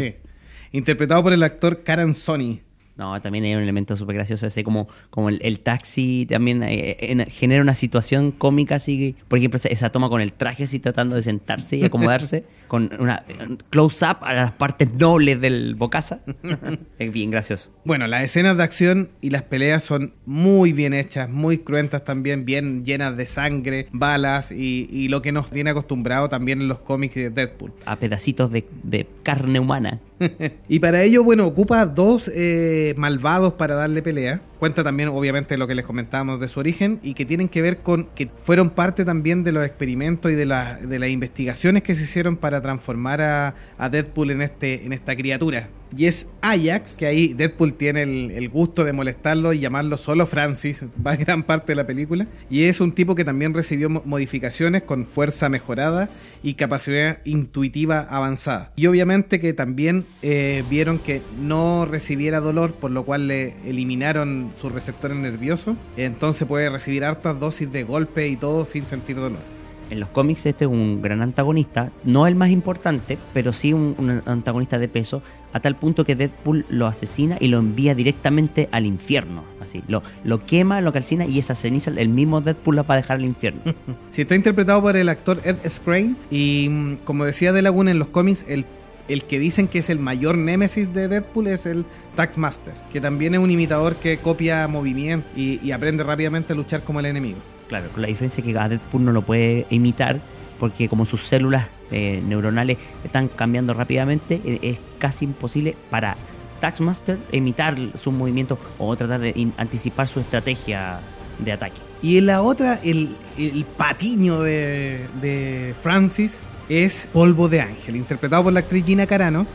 [0.73, 2.61] Interpretado por el actor Karan Sony.
[2.97, 6.97] No, también hay un elemento súper gracioso, ese como, como el, el taxi también eh,
[7.01, 10.79] en- genera una situación cómica, así, por ejemplo, esa, esa toma con el traje así
[10.79, 16.21] tratando de sentarse y acomodarse, con una un close-up a las partes nobles del bocaza.
[16.99, 17.71] es bien gracioso.
[17.85, 22.47] Bueno, las escenas de acción y las peleas son muy bien hechas, muy cruentas también,
[22.47, 26.79] bien llenas de sangre, balas y, y lo que nos tiene acostumbrado también en los
[26.79, 27.73] cómics de Deadpool.
[27.85, 30.01] A pedacitos de, de carne humana.
[30.69, 34.41] y para ello, bueno, ocupa dos eh, malvados para darle pelea.
[34.59, 37.79] Cuenta también, obviamente, lo que les comentábamos de su origen y que tienen que ver
[37.79, 42.05] con que fueron parte también de los experimentos y de, de las investigaciones que se
[42.05, 45.69] hicieron para transformar a, a Deadpool en, este, en esta criatura.
[45.96, 50.27] Y es Ajax, que ahí Deadpool tiene el, el gusto de molestarlo y llamarlo solo
[50.27, 52.27] Francis, va gran parte de la película.
[52.51, 56.09] Y es un tipo que también recibió mo- modificaciones con fuerza mejorada
[56.42, 58.72] y capacidad intuitiva avanzada.
[58.77, 64.51] Y obviamente que también eh, vieron que no recibiera dolor, por lo cual le eliminaron
[64.57, 65.77] sus receptores nerviosos.
[65.96, 69.56] Entonces puede recibir hartas dosis de golpe y todo sin sentir dolor.
[69.88, 74.22] En los cómics este es un gran antagonista, no el más importante, pero sí un,
[74.27, 75.22] antagonista de peso,
[75.53, 79.44] a tal punto que Deadpool lo asesina y lo envía directamente al infierno.
[79.61, 82.96] Así, lo, lo quema, lo calcina y esa ceniza el mismo Deadpool la va a
[82.99, 83.61] dejar al infierno.
[84.11, 87.99] Sí, está interpretado por el actor Ed Skrein y mm, como decía De Laguna en
[87.99, 88.64] los cómics, el,
[89.09, 93.35] el que dicen que es el mayor némesis de Deadpool es el Taxmaster, que también
[93.35, 97.38] es un imitador que copia movimientos y, y aprende rápidamente a luchar como el enemigo.
[97.69, 100.21] Claro, con la diferencia que Deadpool no lo puede imitar
[100.59, 106.17] porque como sus células eh, neuronales están cambiando rápidamente, eh, es casi imposible para
[106.61, 111.01] Taxmaster imitar sus movimientos o tratar de anticipar su estrategia
[111.39, 111.81] de ataque.
[112.03, 118.53] Y en la otra, el, el patiño de Francis es Polvo de Ángel, interpretado por
[118.53, 119.47] la actriz Gina Carano,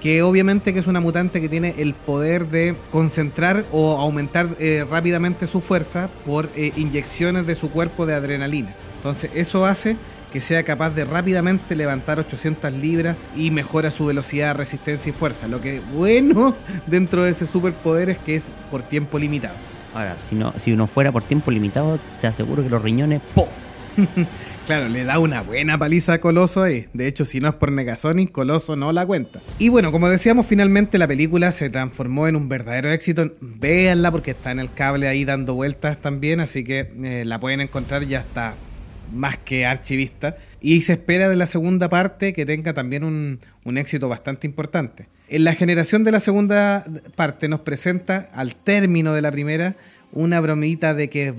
[0.00, 4.84] que obviamente que es una mutante que tiene el poder de concentrar o aumentar eh,
[4.88, 8.74] rápidamente su fuerza por eh, inyecciones de su cuerpo de adrenalina.
[8.96, 9.96] Entonces eso hace
[10.32, 15.48] que sea capaz de rápidamente levantar 800 libras y mejora su velocidad, resistencia y fuerza.
[15.48, 16.54] Lo que bueno
[16.86, 19.54] dentro de ese superpoder es que es por tiempo limitado.
[19.94, 23.48] Ahora, si, no, si uno fuera por tiempo limitado, te aseguro que los riñones, ¡po!
[24.66, 26.88] Claro, le da una buena paliza a Coloso ahí.
[26.92, 29.40] De hecho, si no es por Negasonic, Coloso no la cuenta.
[29.60, 33.32] Y bueno, como decíamos, finalmente la película se transformó en un verdadero éxito.
[33.40, 37.60] Véanla porque está en el cable ahí dando vueltas también, así que eh, la pueden
[37.60, 38.56] encontrar, ya está
[39.14, 40.36] más que archivista.
[40.60, 45.06] Y se espera de la segunda parte que tenga también un, un éxito bastante importante.
[45.28, 49.76] En la generación de la segunda parte nos presenta, al término de la primera,
[50.10, 51.32] una bromita de que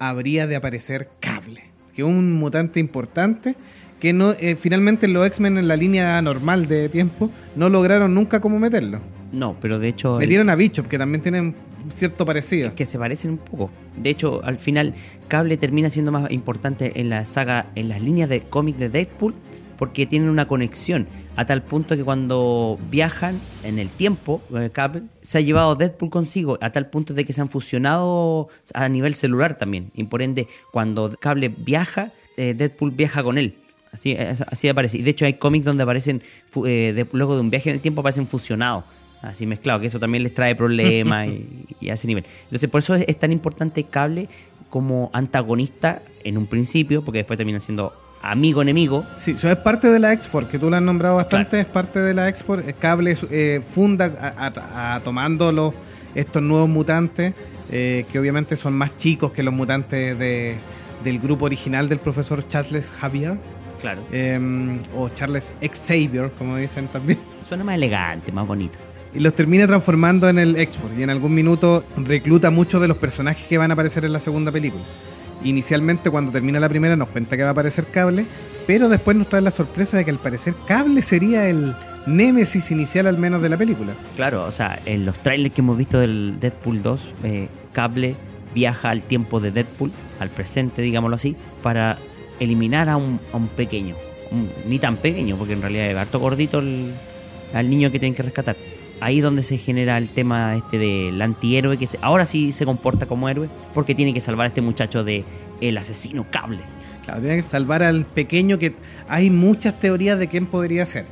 [0.00, 3.56] habría de aparecer cable que un mutante importante
[4.00, 8.40] que no eh, finalmente los X-Men en la línea normal de tiempo no lograron nunca
[8.40, 9.00] cómo meterlo.
[9.32, 10.14] No, pero de hecho...
[10.16, 11.54] el- Metieron a Bishop, que también tienen
[11.94, 12.74] cierto parecido.
[12.74, 13.70] que se parecen un poco.
[13.96, 14.94] De hecho, al final,
[15.28, 19.34] Cable termina siendo más importante en la saga, en las líneas de cómic de Deadpool,
[19.76, 21.06] porque tienen una conexión
[21.36, 26.10] a tal punto que cuando viajan en el tiempo, eh, Cable se ha llevado Deadpool
[26.10, 29.90] consigo, a tal punto de que se han fusionado a nivel celular también.
[29.94, 33.56] Y por ende, cuando Cable viaja, eh, Deadpool viaja con él.
[33.92, 34.98] Así, así aparece.
[34.98, 36.22] Y de hecho hay cómics donde aparecen,
[36.66, 38.84] eh, luego de un viaje en el tiempo, aparecen fusionados.
[39.20, 42.24] Así mezclado, que eso también les trae problemas y, y a ese nivel.
[42.44, 44.28] Entonces, por eso es, es tan importante Cable
[44.68, 49.04] como antagonista en un principio, porque después termina siendo amigo-enemigo.
[49.16, 51.98] Sí, eso es parte de la X-Force, que tú la has nombrado bastante, es parte
[51.98, 52.70] de la X-Force.
[52.70, 55.74] Eh, Cable eh, funda a, a- a- tomando los,
[56.14, 57.34] estos nuevos mutantes,
[57.70, 60.56] eh, que obviamente son más chicos que los mutantes de-
[61.04, 63.36] del grupo original del profesor Charles Javier,
[63.80, 64.02] Claro.
[64.12, 64.38] eh,
[64.94, 67.18] o Charles Xavier, como dicen también.
[67.48, 68.78] Suena más elegante, más bonito.
[69.14, 72.96] y los termina transformando en el X-Force y en algún minuto recluta muchos de los
[72.96, 74.84] personajes que van a aparecer en la segunda película.
[75.44, 78.26] Inicialmente cuando termina la primera nos cuenta que va a aparecer Cable,
[78.66, 81.74] pero después nos trae la sorpresa de que al parecer Cable sería el
[82.06, 83.94] némesis inicial al menos de la película.
[84.16, 88.16] Claro, o sea, en los trailers que hemos visto del Deadpool 2, eh, Cable
[88.54, 91.98] viaja al tiempo de Deadpool, al presente, digámoslo así, para
[92.38, 93.96] eliminar a un, a un pequeño.
[94.66, 96.92] Ni tan pequeño, porque en realidad es harto gordito el,
[97.52, 98.56] al niño que tienen que rescatar.
[99.02, 102.64] Ahí es donde se genera el tema este del antihéroe, que se- ahora sí se
[102.64, 105.24] comporta como héroe, porque tiene que salvar a este muchacho de
[105.60, 106.60] el asesino Cable.
[107.04, 108.74] Claro, tiene que salvar al pequeño que
[109.08, 111.04] hay muchas teorías de quién podría ser.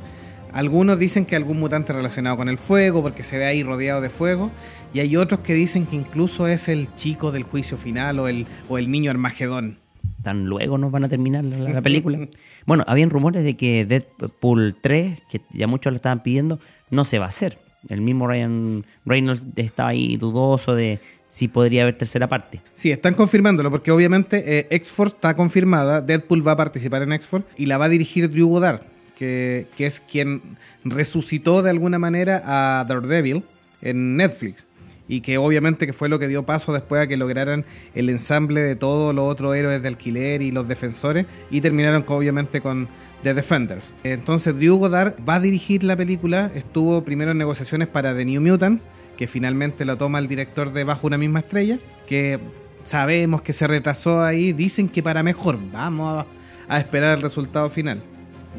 [0.53, 4.09] Algunos dicen que algún mutante relacionado con el fuego, porque se ve ahí rodeado de
[4.09, 4.51] fuego,
[4.93, 8.45] y hay otros que dicen que incluso es el chico del juicio final o el,
[8.69, 9.79] o el niño Armagedón.
[10.23, 12.27] tan luego nos van a terminar la, la película.
[12.65, 17.17] Bueno, habían rumores de que Deadpool 3, que ya muchos lo estaban pidiendo, no se
[17.19, 17.57] va a hacer.
[17.89, 22.61] El mismo Ryan Reynolds estaba ahí dudoso de si podría haber tercera parte.
[22.73, 27.47] Sí, están confirmándolo porque obviamente eh, X-Force está confirmada, Deadpool va a participar en X-Force
[27.57, 28.81] y la va a dirigir Drew Goddard,
[29.15, 30.41] que, que es quien
[30.83, 33.43] resucitó de alguna manera a Daredevil
[33.81, 34.67] en Netflix
[35.07, 37.65] y que obviamente que fue lo que dio paso después a que lograran
[37.95, 42.61] el ensamble de todos los otros héroes de alquiler y los defensores y terminaron obviamente
[42.61, 42.87] con
[43.23, 43.93] The Defenders.
[44.03, 48.41] Entonces Drew Goddard va a dirigir la película, estuvo primero en negociaciones para The New
[48.41, 48.81] Mutant,
[49.17, 52.39] que finalmente lo toma el director de Bajo una misma estrella, que
[52.83, 56.25] sabemos que se retrasó ahí, dicen que para mejor, vamos
[56.67, 58.01] a, esperar el resultado final.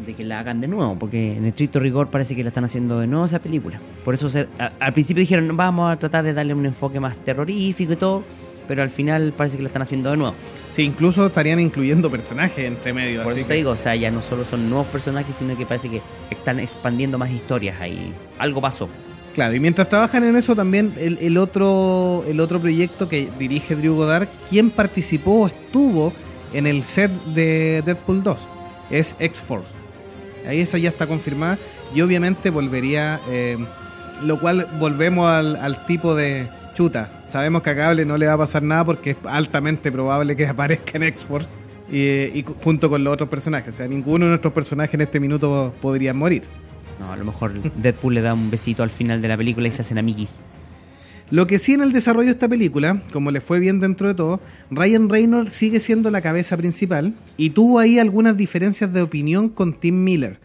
[0.06, 2.98] De que la hagan de nuevo, porque en estricto rigor parece que la están haciendo
[3.00, 3.78] de nuevo esa película.
[4.04, 4.46] Por eso se-
[4.78, 8.24] al principio dijeron, vamos a tratar de darle un enfoque más terrorífico y todo,
[8.66, 10.34] pero al final parece que la están haciendo de nuevo.
[10.70, 13.22] Sí, incluso estarían incluyendo personajes entre medio.
[13.22, 15.56] Por así eso que- te digo, o sea, ya no solo son nuevos personajes, sino
[15.56, 18.12] que parece que están expandiendo más historias ahí.
[18.38, 18.88] Algo pasó.
[19.34, 23.74] Claro, y mientras trabajan en eso también el, el otro el otro proyecto que dirige
[23.76, 26.12] Drew Goddard, quien participó o estuvo
[26.52, 28.38] en el set de Deadpool 2,
[28.90, 29.70] es X-Force.
[30.46, 31.56] Ahí esa ya está confirmada
[31.94, 33.56] y obviamente volvería, eh,
[34.22, 37.24] lo cual volvemos al, al tipo de chuta.
[37.26, 40.46] Sabemos que a Cable no le va a pasar nada porque es altamente probable que
[40.48, 41.48] aparezca en X-Force
[41.90, 41.98] y,
[42.38, 43.74] y junto con los otros personajes.
[43.74, 46.42] O sea, ninguno de nuestros personajes en este minuto podría morir.
[46.98, 49.70] No, a lo mejor Deadpool le da un besito al final de la película y
[49.70, 50.30] se hacen amiguis.
[51.32, 54.14] Lo que sí en el desarrollo de esta película, como le fue bien dentro de
[54.14, 59.48] todo, Ryan Reynolds sigue siendo la cabeza principal y tuvo ahí algunas diferencias de opinión
[59.48, 60.36] con Tim Miller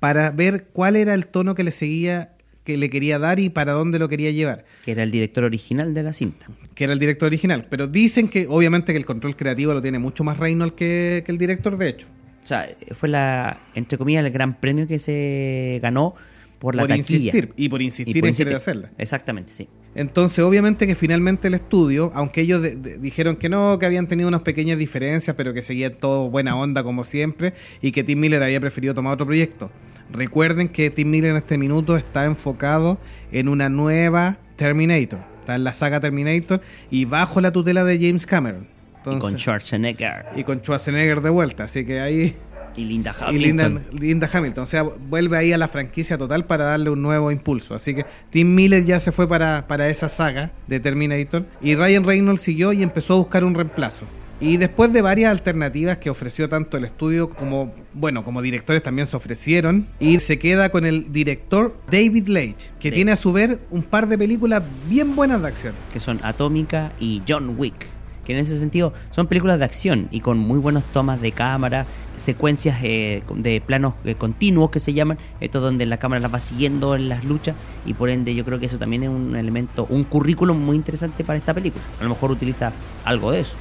[0.00, 3.72] para ver cuál era el tono que le seguía, que le quería dar y para
[3.72, 6.46] dónde lo quería llevar, Que era el director original de la cinta.
[6.74, 7.66] que era el director original.
[7.68, 11.32] Pero dicen que obviamente que el control creativo lo tiene mucho más Reynolds que, que
[11.32, 12.06] el director, de hecho.
[12.42, 16.14] O sea, fue la, entre comillas, el gran premio que se ganó
[16.62, 16.96] por la taquilla.
[16.96, 18.92] insistir y por insistir Y por en querer hacerla.
[18.96, 19.68] Exactamente, sí.
[19.96, 24.06] Entonces, obviamente que finalmente el estudio, aunque ellos de- de- dijeron que no, que habían
[24.06, 28.20] tenido unas pequeñas diferencias, pero que seguían todo buena onda como siempre, y que Tim
[28.20, 29.70] Miller había preferido tomar otro proyecto.
[30.12, 32.98] Recuerden que Tim Miller en este minuto está enfocado
[33.32, 35.18] en una nueva Terminator.
[35.40, 38.68] Está en la saga Terminator y bajo la tutela de James Cameron.
[39.00, 41.64] y con Entonces- Schwarzenegger y con Schwarzenegger de vuelta.
[41.64, 42.36] Así que ahí
[42.76, 43.74] y Linda y Hamilton.
[43.74, 44.64] Linda, Linda Hamilton.
[44.64, 47.74] O sea, vuelve ahí a la franquicia total para darle un nuevo impulso.
[47.74, 51.46] Así que Tim Miller ya se fue para, para esa saga de Terminator.
[51.60, 54.04] Y Ryan Reynolds siguió y empezó a buscar un reemplazo.
[54.40, 59.06] Y después de varias alternativas que ofreció tanto el estudio como, bueno, como directores también
[59.06, 62.94] se ofrecieron, y se queda con el director David Leitch, que Sí.
[62.96, 65.74] tiene a su ver un par de películas bien buenas de acción.
[65.92, 67.86] que son Atómica y John Wick,
[68.24, 71.86] que en ese sentido son películas de acción y con muy buenas tomas de cámara,
[72.16, 76.40] secuencias eh, de planos eh, continuos que se llaman, esto donde la cámara las va
[76.40, 77.56] siguiendo en las luchas
[77.86, 81.24] y por ende yo creo que eso también es un elemento, un currículum muy interesante
[81.24, 81.82] para esta película.
[82.00, 82.72] A lo mejor utiliza
[83.04, 83.56] algo de eso.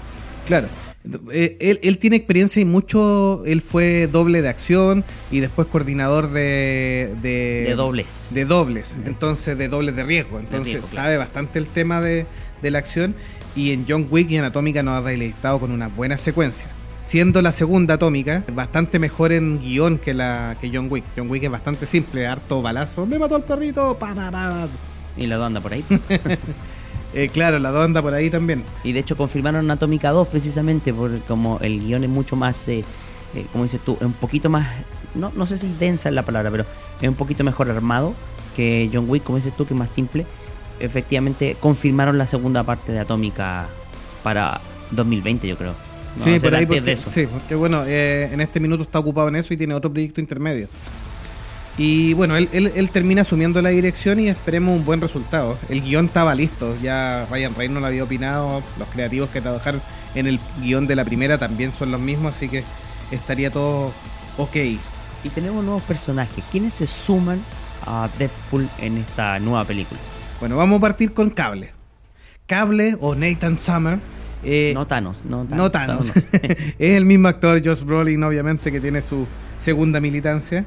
[0.45, 0.67] Claro.
[1.31, 3.43] Eh, él, él tiene experiencia y mucho.
[3.45, 7.15] Él fue doble de acción y después coordinador de.
[7.21, 8.31] De, De dobles.
[8.33, 8.95] De dobles.
[9.05, 10.39] Entonces, de dobles de riesgo.
[10.39, 11.05] Entonces, riesgo, claro.
[11.05, 12.25] sabe bastante el tema de,
[12.61, 13.15] de la acción.
[13.55, 16.67] Y en John Wick y en Atómica nos ha deleitado con una buena secuencia.
[17.01, 21.03] Siendo la segunda Atómica bastante mejor en guion que la que John Wick.
[21.17, 23.05] John Wick es bastante simple, harto balazo.
[23.05, 24.67] Me mató el perrito, pa, pa, pa.
[25.17, 25.83] Y la anda por ahí.
[27.13, 28.63] Eh, claro, la dos anda por ahí también.
[28.83, 32.85] Y de hecho confirmaron Atómica 2 precisamente por como el guion es mucho más, eh,
[33.35, 34.67] eh, como dices tú, un poquito más,
[35.13, 36.65] no, no sé si densa es la palabra, pero
[37.01, 38.13] es un poquito mejor armado
[38.55, 40.25] que John Wick, como dices tú, que es más simple.
[40.85, 43.67] Efectivamente confirmaron la segunda parte de Atómica
[44.23, 45.73] para 2020 yo creo.
[46.17, 49.37] No, sí, por ahí porque, sí, porque bueno, eh, en este minuto está ocupado en
[49.37, 50.67] eso y tiene otro proyecto intermedio.
[51.77, 55.57] Y bueno, él, él, él termina asumiendo la dirección y esperemos un buen resultado.
[55.69, 59.81] El guion estaba listo, ya Ryan Reynolds lo había opinado, los creativos que trabajaron
[60.13, 62.63] en el guion de la primera también son los mismos, así que
[63.11, 63.93] estaría todo
[64.37, 64.55] ok.
[65.23, 66.43] Y tenemos nuevos personajes.
[66.51, 67.41] ¿Quiénes se suman
[67.85, 69.99] a Deadpool en esta nueva película?
[70.41, 71.71] Bueno, vamos a partir con Cable.
[72.47, 73.99] Cable o Nathan Summer.
[74.43, 75.57] eh, no Thanos, no Thanos.
[75.57, 76.07] No Thanos.
[76.07, 76.39] Thanos no.
[76.79, 79.27] es el mismo actor, Josh Brolin, obviamente, que tiene su
[79.57, 80.65] segunda militancia.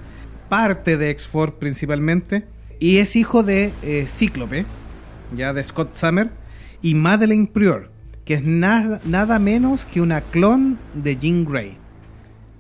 [0.48, 2.46] Parte de X-Force principalmente.
[2.78, 4.64] Y es hijo de eh, Cíclope,
[5.34, 6.30] ya de Scott Summer,
[6.82, 7.90] y Madeleine Prior,
[8.24, 11.76] que es nada, nada menos que una clon de Jean Grey.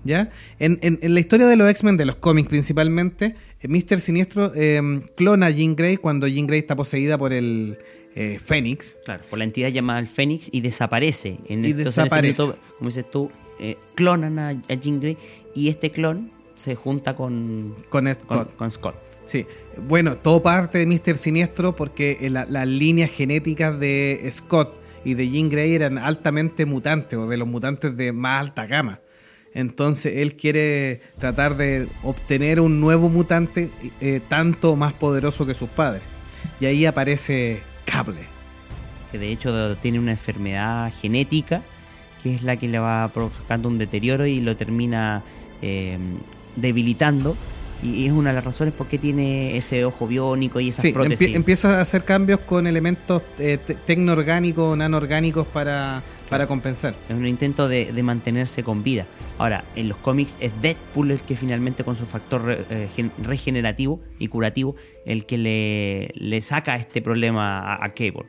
[0.04, 0.28] ¿Ya?
[0.58, 3.98] En, en- en la historia de los X-Men, de los cómics principalmente, eh, Mr.
[4.00, 4.80] Siniestro eh,
[5.16, 7.78] clona a Jean Grey cuando Jean Grey está poseída por el
[8.14, 8.96] eh, Fénix.
[9.04, 11.38] Claro, por la entidad llamada el Fénix y desaparece.
[11.48, 12.42] En Y en desaparece.
[12.42, 15.16] minuto, como dices tú, eh, clonan a, a Jean Grey
[15.54, 18.54] y este clon se junta con, Con Scott.
[18.56, 18.94] con Scott.
[19.24, 19.46] Sí,
[19.88, 21.16] bueno, todo parte de Mr.
[21.16, 26.66] Siniestro porque eh, la- las líneas genéticas de Scott y de Jean Grey eran altamente
[26.66, 29.00] mutantes o de los mutantes de más alta gama.
[29.54, 35.68] Entonces él quiere tratar de obtener un nuevo mutante eh, tanto más poderoso que sus
[35.68, 36.02] padres.
[36.60, 38.26] Y ahí aparece Cable.
[39.12, 41.62] que de hecho tiene una enfermedad genética
[42.22, 45.22] que es la que le va provocando un deterioro y lo termina
[45.62, 45.98] eh,
[46.56, 47.36] debilitando.
[47.82, 50.92] Y es una de las razones por qué tiene ese ojo biónico y esas Sí,
[50.92, 51.28] prótesis.
[51.28, 56.94] empie- empieza a hacer cambios con elementos eh, te- tecnoorgánicos, nanoorgánicos para, para compensar.
[57.08, 59.06] Es un intento de, de mantenerse con vida.
[59.38, 63.12] Ahora, en los cómics es Deadpool el que finalmente con su factor re- eh, gen-
[63.22, 64.74] regenerativo y curativo,
[65.06, 68.24] el que le, le saca este problema a, a Cable.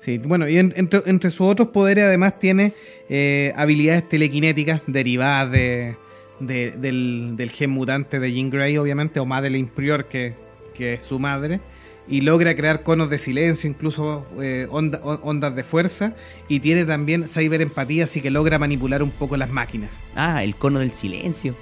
[0.00, 2.72] Sí, bueno, y en- entre, entre sus otros poderes además tiene
[3.08, 5.96] eh, habilidades telequinéticas derivadas de,
[6.40, 10.34] de- del, del gen mutante de Jean Grey, obviamente, o Madeleine Prior, que,
[10.74, 11.60] que es su madre,
[12.10, 16.14] y logra crear conos de silencio, incluso eh, onda- on- ondas de fuerza,
[16.48, 19.90] y tiene también cyberempatía, así que logra manipular un poco las máquinas.
[20.16, 21.54] Ah, el cono del silencio.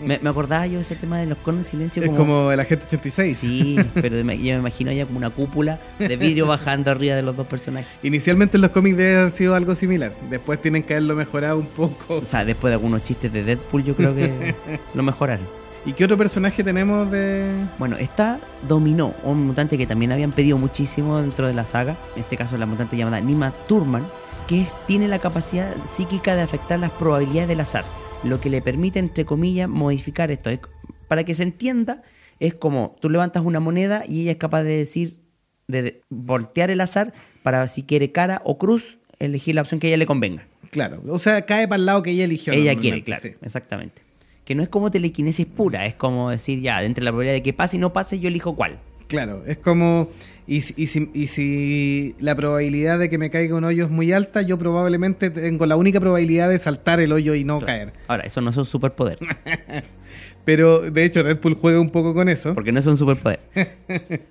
[0.00, 2.18] Me, me acordaba yo de ese tema de los conos del silencio Es como...
[2.18, 3.36] como el Agente 86.
[3.36, 7.36] Sí, pero yo me imagino ya como una cúpula de vidrio bajando arriba de los
[7.36, 7.86] dos personajes.
[8.02, 11.66] Inicialmente en los cómics debe haber sido algo similar, después tienen que haberlo mejorado un
[11.66, 12.14] poco.
[12.14, 14.54] O sea, después de algunos chistes de Deadpool yo creo que
[14.94, 15.46] lo mejoraron.
[15.86, 17.64] ¿Y qué otro personaje tenemos de...?
[17.78, 21.96] Bueno, está Dominó, un mutante que también habían pedido muchísimo dentro de la saga.
[22.16, 24.04] En este caso la mutante llamada Nima Turman,
[24.48, 27.84] que es- tiene la capacidad psíquica de afectar las probabilidades del azar.
[28.24, 30.50] Lo que le permite, entre comillas, modificar esto.
[30.50, 30.58] Es-
[31.06, 32.02] para que se entienda,
[32.40, 35.20] es como tú levantas una moneda y ella es capaz de decir,
[35.68, 37.12] de voltear el azar
[37.44, 40.46] para si quiere cara o cruz, elegir la opción que a ella le convenga.
[40.70, 42.52] Claro, o sea, cae para el lado que ella eligió.
[42.52, 43.34] ella quiere, claro, sí.
[43.40, 44.02] exactamente.
[44.46, 47.52] Que no es como telequinesis pura, es como decir, ya, entre la probabilidad de que
[47.52, 48.78] pase y no pase, yo elijo cuál.
[49.08, 50.08] Claro, es como.
[50.48, 53.90] Y, si- y si, y si la probabilidad de que me caiga un hoyo es
[53.90, 57.92] muy alta, yo probablemente tengo la única probabilidad de saltar el hoyo y no caer.
[58.08, 59.18] Ahora, eso no es un superpoder,
[60.44, 62.54] Pero de hecho, Deadpool juega un poco con eso.
[62.54, 63.40] porque no es un superpoder.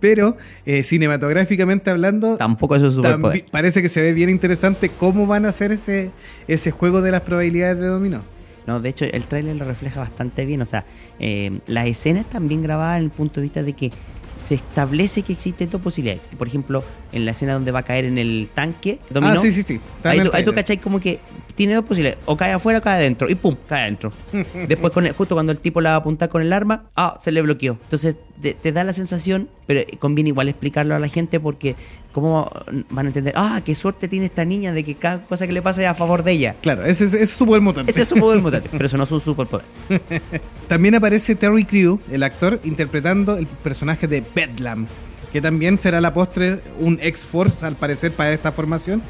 [0.00, 3.44] Pero eh, cinematográficamente hablando, Tampoco es un superpoder.
[3.50, 6.10] parece que se ve bien interesante cómo van a hacer ese,
[6.46, 8.22] ese juego de las probabilidades de dominó.
[8.66, 10.60] No, de hecho, el tráiler lo refleja bastante bien.
[10.62, 10.84] O sea,
[11.18, 13.90] eh, las escenas están bien grabadas en el punto de vista de que
[14.36, 16.22] se establece que existen dos posibilidades.
[16.36, 19.52] Por ejemplo, en la escena donde va a caer en el tanque, dominó, Ah, sí,
[19.52, 19.80] sí, sí.
[20.04, 21.18] Ahí tú, ahí tú cachai como que
[21.58, 22.22] tiene dos posibilidades.
[22.24, 23.28] O cae afuera o cae adentro.
[23.28, 24.12] Y pum, cae adentro.
[24.68, 27.18] Después, con el- justo cuando el tipo la va a apuntar con el arma, ah,
[27.20, 27.78] se le bloqueó.
[27.82, 31.74] Entonces, te, te da la sensación, pero conviene igual explicarlo a la gente porque
[32.12, 32.50] cómo
[32.90, 35.60] van a entender, ah, qué suerte tiene esta niña de que cada cosa que le
[35.60, 36.56] pase es a favor de ella.
[36.62, 37.90] Claro, ese, es- ese es su poder mutante.
[37.90, 39.66] Ese es su poder mutante, pero eso no es un superpoder.
[40.68, 44.86] También aparece Terry Crew, el actor, interpretando el personaje de Bedlam,
[45.32, 49.02] que también será la postre un X-Force, al parecer, para esta formación.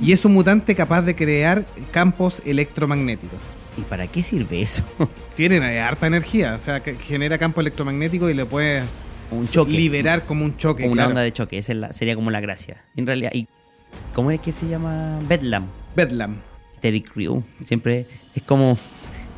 [0.00, 3.38] Y es un mutante capaz de crear campos electromagnéticos.
[3.76, 4.82] ¿Y para qué sirve eso?
[5.34, 8.82] Tienen harta energía, o sea, que genera campo electromagnético y le puede
[9.30, 9.70] Un choque.
[9.72, 10.84] liberar como un choque.
[10.84, 11.08] O una claro.
[11.10, 12.82] onda de choque, esa es la- sería como la gracia.
[12.96, 13.46] En realidad, ¿y
[14.14, 15.66] cómo es que se llama Bedlam?
[15.94, 16.36] Bedlam.
[16.80, 17.42] Terry Crew.
[17.64, 18.78] Siempre es como.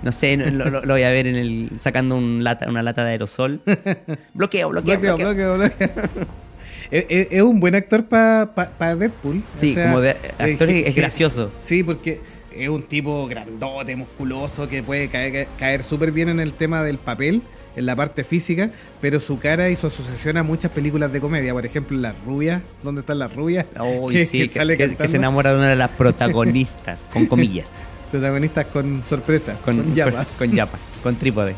[0.03, 3.05] No sé, lo, lo- lo voy a ver en el sacando un lata, una lata
[3.05, 3.61] de aerosol.
[4.35, 5.57] bloqueo, bloqueo, Bloqueo, bloqueo.
[5.57, 6.27] bloqueo, bloqueo.
[6.91, 9.43] es, es- es un buen actor para Deadpool.
[9.55, 11.51] Sí, como de- actor es gracioso.
[11.57, 12.21] Sí, porque
[12.55, 16.99] es un tipo grandote, musculoso, que puede caer, caer súper bien en el tema del
[16.99, 17.43] papel,
[17.77, 18.71] en la parte física,
[19.01, 21.53] pero su cara y su asociación a muchas películas de comedia.
[21.53, 23.67] Por ejemplo, Las Rubias, ¿dónde están las rubias?
[23.79, 27.67] Uy, Que- sí, que que, se enamora de una de las protagonistas, con comillas.
[28.11, 30.25] Protagonistas con sorpresa, Con, con, llama.
[30.25, 31.55] con, con yapa, con trípode.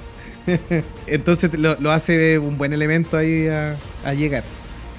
[1.07, 4.45] Entonces lo, lo hace un buen elemento ahí a, a llegar.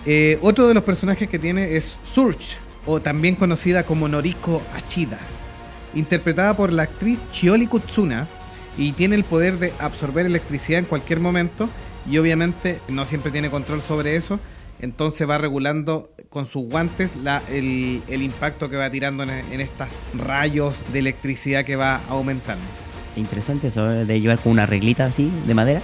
[0.06, 5.20] Eh, otro de los personajes que tiene es Surge, o también conocida como Noriko Achida,
[5.94, 8.28] interpretada por la actriz Chioli Kutsuna,
[8.78, 11.70] y tiene el poder de absorber electricidad en cualquier momento,
[12.10, 14.40] y obviamente no siempre tiene control sobre eso,
[14.84, 19.62] entonces va regulando con sus guantes la- el, el impacto que va tirando en, en
[19.62, 22.64] estos rayos de electricidad que va aumentando.
[23.16, 25.82] Interesante eso eh, de llevar con una reglita así, de madera.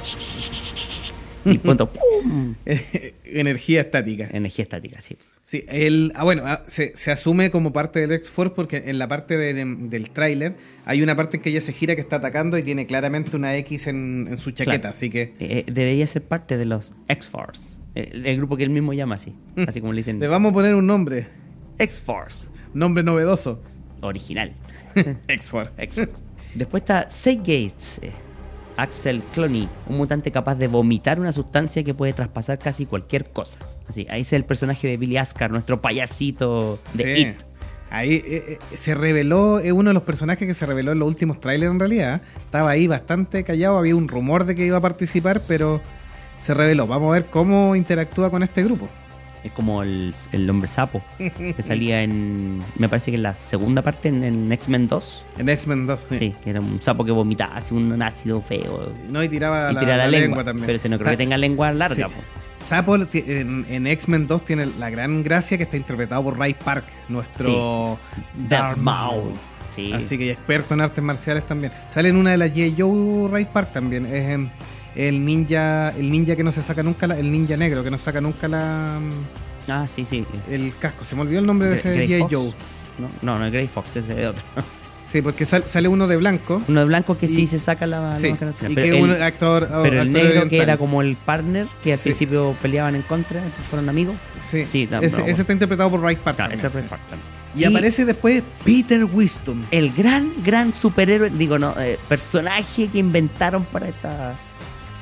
[1.46, 2.56] Y punto, ¡pum!
[3.24, 4.28] Energía estática.
[4.32, 5.16] Energía estática, sí.
[5.44, 9.08] Sí, el, ah, bueno, ah, se, se asume como parte del X-Force porque en la
[9.08, 12.56] parte del, del tráiler hay una parte en que ella se gira que está atacando
[12.60, 14.96] y tiene claramente una X en, en su chaqueta, Claro.
[14.96, 17.80] así que Eh, eh, debería ser parte de los X-Force.
[18.04, 19.36] El, el grupo que él mismo llama así.
[19.68, 20.20] Así como le dicen.
[20.20, 21.28] le vamos a poner un nombre,
[21.78, 22.48] X-Force.
[22.74, 23.62] nombre novedoso,
[24.02, 24.54] Original.
[25.28, 25.72] X-Force.
[25.78, 26.22] X-Force.
[26.56, 28.00] Después está Say Gates.
[28.02, 28.12] eh,
[28.78, 33.60] Axel Cloney, un mutante capaz de vomitar una sustancia que puede traspasar casi cualquier cosa.
[33.90, 37.22] Así, ahí es el personaje de Billy Ascar, nuestro payasito de Sí.
[37.22, 37.36] It.
[37.92, 38.24] Ahí eh,
[38.72, 41.72] eh, se reveló, es uno de los personajes que se reveló en los últimos trailers
[41.74, 42.22] en realidad.
[42.38, 45.82] Estaba ahí bastante callado, había un rumor de que iba a participar, pero
[46.40, 46.88] se reveló.
[46.88, 48.90] Vamos a ver cómo interactúa con este grupo.
[49.44, 52.62] Es como el, el hombre sapo que salía en.
[52.78, 55.26] Me parece que en la segunda parte, en, en X-Men 2.
[55.38, 56.06] En X-Men 2.
[56.12, 56.36] Sí.
[56.44, 58.92] que era un sapo que vomitaba así un ácido feo.
[59.10, 60.44] No, y tiraba Y la, tira la, la lengua.
[60.44, 60.66] también.
[60.66, 61.96] Pero este no creo que tenga lengua larga.
[61.96, 62.14] Sí.
[62.14, 62.22] po.
[62.62, 66.84] Sapo en, en X-Men 2 tiene la gran gracia que está interpretado por Ray Park,
[67.08, 67.98] nuestro
[68.50, 69.32] Darth Maul.
[69.74, 69.94] Sí.
[69.94, 71.72] Así que experto en artes marciales también.
[71.90, 72.64] Sale en una de las J.
[72.78, 74.06] Joe Ray Park también.
[74.06, 74.50] Es em,
[74.96, 77.98] el ninja, el ninja que no se saca nunca, la- el ninja negro que no
[77.98, 79.00] saca nunca la,
[79.68, 80.26] Ah, sí, sí.
[80.50, 81.06] el casco.
[81.06, 82.20] Se me olvidó el nombre de ese.
[82.20, 82.34] Fox.
[82.34, 82.54] Joe.
[82.98, 84.44] No, no, no es Grey Fox, ese es otro.
[85.06, 86.62] Sí, porque sal- sale uno de blanco.
[86.68, 88.72] Uno de blanco que sí se saca la, la Sí, máscara al final.
[88.72, 91.66] y Pero que el, un actor, pero el actor negro que era como el partner,
[91.82, 92.10] que al Sí.
[92.10, 94.16] principio peleaban en contra, fueron amigos.
[94.40, 96.36] Sí, Sí, no, ese, no, ese está interpretado por Ray Park.
[96.38, 97.28] Claro, ese es Ray Park también.
[97.56, 99.64] y, aparece después Peter Wisdom.
[99.72, 104.40] el gran, gran superhéroe, digo, no, eh, personaje que inventaron para esta,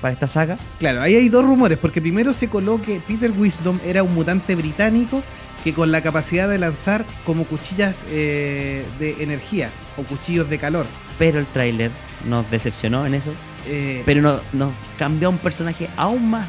[0.01, 0.57] para esta saga.
[0.79, 4.55] Claro, ahí hay dos rumores, porque primero se coló que Peter Wisdom era un mutante
[4.55, 5.23] británico
[5.63, 10.85] que con la capacidad de lanzar como cuchillas eh, de energía o cuchillos de calor.
[11.17, 11.91] Pero el tráiler
[12.27, 13.33] nos decepcionó en eso.
[13.65, 16.47] eh, Pero no- nos cambió a un personaje aún más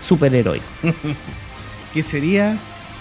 [0.00, 0.64] superheroico.
[1.92, 2.56] que sería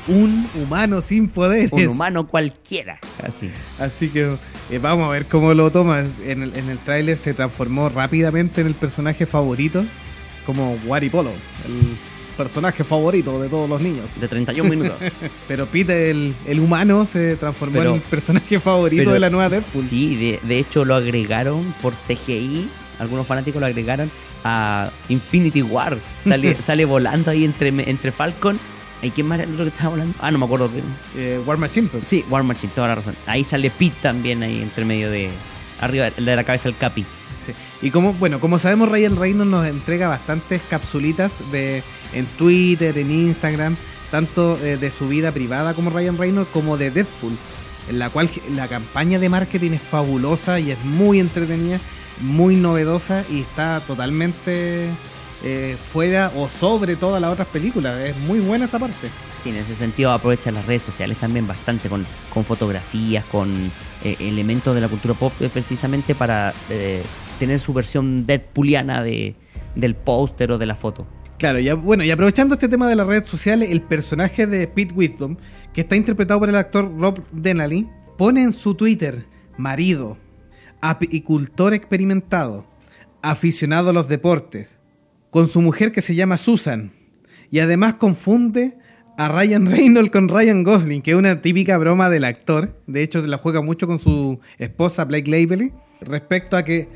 [0.07, 1.71] un humano sin poderes.
[1.71, 2.99] Un humano cualquiera.
[3.25, 3.49] Así.
[3.79, 4.35] Así que
[4.69, 6.05] eh, vamos a ver cómo lo tomas.
[6.23, 9.85] En el, en el tráiler se transformó rápidamente en el personaje favorito,
[10.45, 11.97] como Wari Polo, el
[12.37, 14.19] personaje favorito de todos los niños.
[14.19, 15.03] De 31 minutos.
[15.47, 19.29] Pero Peter, el, el humano, se transformó Pero- en el personaje favorito pero- de la
[19.29, 19.85] nueva Deadpool.
[19.85, 22.67] Sí, de, de hecho lo agregaron por CGI
[22.99, 24.09] algunos fanáticos lo agregaron
[24.43, 25.97] a Infinity War.
[26.25, 28.59] Sale, sale volando ahí entre, entre Falcon.
[29.03, 30.15] ¿Y quién más era el otro que estaba volando?
[30.21, 30.69] Ah, no me acuerdo.
[31.15, 31.89] Eh, War Machine.
[31.91, 32.07] pues.
[32.07, 33.15] Sí, War Machine, toda la razón.
[33.27, 35.29] Ahí sale Pete también ahí entre medio de...
[35.81, 37.05] Arriba de la cabeza del Capi.
[37.45, 37.51] Sí.
[37.81, 41.83] Y como, bueno, como sabemos, Ryan Reynolds nos entrega bastantes capsulitas de,
[42.13, 43.75] en Twitter, en Instagram,
[44.09, 47.35] tanto eh, de su vida privada como Ryan Reynolds, como de Deadpool,
[47.89, 51.81] en la cual la campaña de marketing es fabulosa y es muy entretenida,
[52.21, 54.89] muy novedosa y está totalmente
[55.43, 57.99] eh, fuera o sobre todas las otras películas.
[58.01, 59.09] Es muy buena esa parte.
[59.43, 63.71] Sí, en ese sentido aprovecha las redes sociales también bastante con, con fotografías, con
[64.03, 67.01] eh, elementos de la cultura pop eh, precisamente para eh,
[67.39, 69.35] tener su versión Deadpooliana de,
[69.75, 71.05] del póster o de la foto.
[71.37, 74.93] Claro, ya, bueno, y aprovechando este tema de las redes sociales, el personaje de Pete
[74.93, 75.35] Wisdom,
[75.73, 79.25] que está interpretado por el actor Rob Denali, pone en su Twitter,
[79.57, 80.17] marido,
[80.79, 82.65] apicultor experimentado,
[83.21, 84.79] aficionado a los deportes,
[85.33, 86.91] con su mujer que se llama Susan,
[87.49, 88.77] y además confunde
[89.17, 93.19] a Ryan Reynolds con Ryan Gosling, que es una típica broma del actor, de hecho
[93.25, 96.87] la juega mucho con su esposa Blake Lively, respecto a que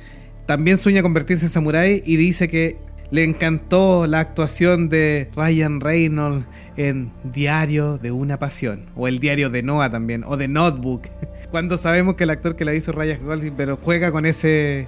[0.46, 2.78] también sueña convertirse en samurái y dice que
[3.10, 9.50] le encantó la actuación de Ryan Reynolds en Diario de una Pasión, o el Diario
[9.50, 11.08] de Noah también, o de Notebook,
[11.50, 14.88] cuando sabemos que el actor que la hizo Ryan Gosling, pero juega con ese,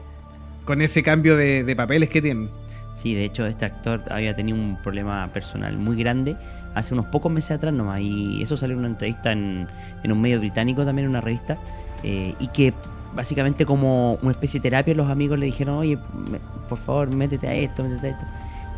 [0.66, 2.50] con ese cambio de, de papeles que tiene.
[3.00, 6.36] Sí, de hecho este actor había tenido un problema personal muy grande
[6.76, 9.68] hace unos pocos meses atrás nomás y eso salió en una entrevista en,
[10.04, 11.58] en un medio británico también, en una revista,
[12.04, 12.74] eh, y que
[13.16, 15.98] básicamente como una especie de terapia los amigos le dijeron, oye,
[16.30, 18.26] me- por favor, métete a esto, métete a esto.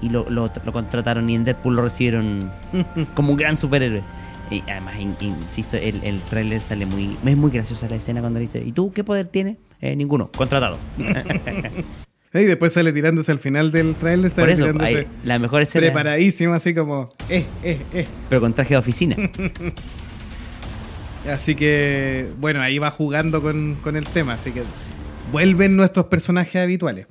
[0.03, 2.51] Y lo, lo, lo contrataron y en Deadpool lo recibieron
[3.15, 4.03] como un gran superhéroe.
[4.51, 7.17] Y además, in- insisto, el, el tráiler sale muy...
[7.26, 9.57] Es muy graciosa la escena cuando dice, ¿y tú qué poder tienes?
[9.82, 10.78] "Eh, ninguno, contratado.
[12.34, 15.88] Y después sale tirándose al final del trailer, Por sale eso, tirándose la mejor escena,
[15.88, 18.05] preparadísimo, así como, eh, eh, eh.
[18.29, 19.17] pero con traje de oficina.
[21.29, 24.34] Así que, bueno, ahí va jugando con, con el tema.
[24.34, 24.63] Así que
[25.32, 27.05] vuelven nuestros personajes habituales.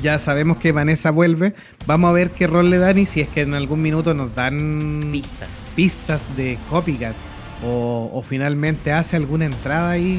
[0.00, 1.54] Ya sabemos que Vanessa vuelve.
[1.86, 4.34] Vamos a ver qué rol le dan y si es que en algún minuto nos
[4.34, 5.48] dan Pistas.
[5.74, 7.14] pistas de copycat.
[7.62, 10.18] O, o finalmente hace alguna entrada ahí.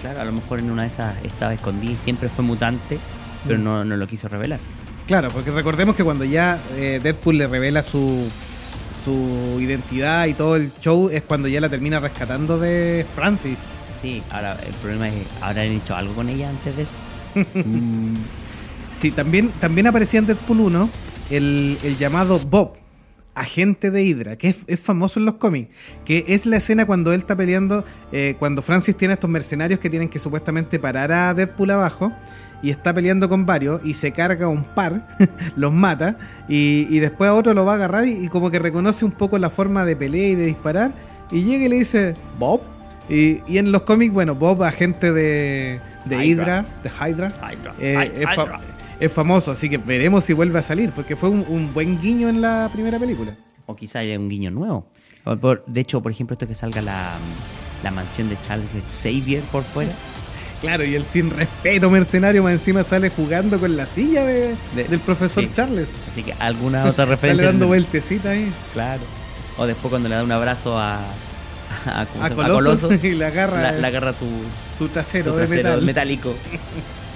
[0.00, 2.98] Claro, a lo mejor en una de esas estaba escondida y siempre fue mutante,
[3.46, 3.64] pero Mm.
[3.64, 4.60] no, no lo quiso revelar.
[5.06, 8.28] Claro, porque recordemos que cuando ya eh, Deadpool le revela su,
[9.04, 13.56] su identidad y todo el show, es cuando ya la termina rescatando de Francis.
[14.00, 16.94] Sí, ahora el problema es, ¿habrán hecho algo con ella antes de eso?
[17.64, 18.14] Mm,
[18.96, 20.90] Sí, también, también aparecía en Deadpool 1
[21.30, 22.72] el, el llamado Bob,
[23.38, 25.68] agente de Hydra, que es, es famoso en los cómics,
[26.04, 29.80] que es la escena cuando él está peleando, eh, cuando Francis tiene a estos mercenarios
[29.80, 32.12] que tienen que supuestamente parar a Deadpool abajo,
[32.60, 35.06] y está peleando con varios, y se carga un par,
[35.56, 36.18] los mata,
[36.48, 39.12] y, y después a otro lo va a agarrar, y, y como que reconoce un
[39.12, 40.92] poco la forma de pelea y de disparar,
[41.30, 42.60] y llega y le dice, Bob.
[43.08, 46.64] Y, y en los cómics, bueno, Bob, agente de, de Hydra.
[46.64, 48.60] Hydra, de Hydra, Hydra, eh, Hydra.
[49.00, 52.28] Es famoso, así que veremos si vuelve a salir, porque fue un, un buen guiño
[52.28, 53.36] en la primera película.
[53.66, 54.86] o quizá haya un guiño nuevo.
[55.66, 57.16] De hecho, por ejemplo, esto que salga la,
[57.82, 59.92] la mansión de Charles Xavier por fuera.
[60.60, 64.84] Claro, y el sin respeto mercenario más encima sale jugando con la silla de- De-
[64.88, 65.50] del profesor sí.
[65.54, 65.88] Charles.
[66.10, 67.44] Así que alguna otra referencia.
[67.44, 69.02] Sale dando vueltecita ahí Claro.
[69.56, 70.98] O después cuando le da un abrazo a,
[71.86, 74.26] a, Colossus, y le agarra la, la agarra su,
[74.76, 75.82] su trasero, su trasero metal.
[75.82, 76.34] metálico.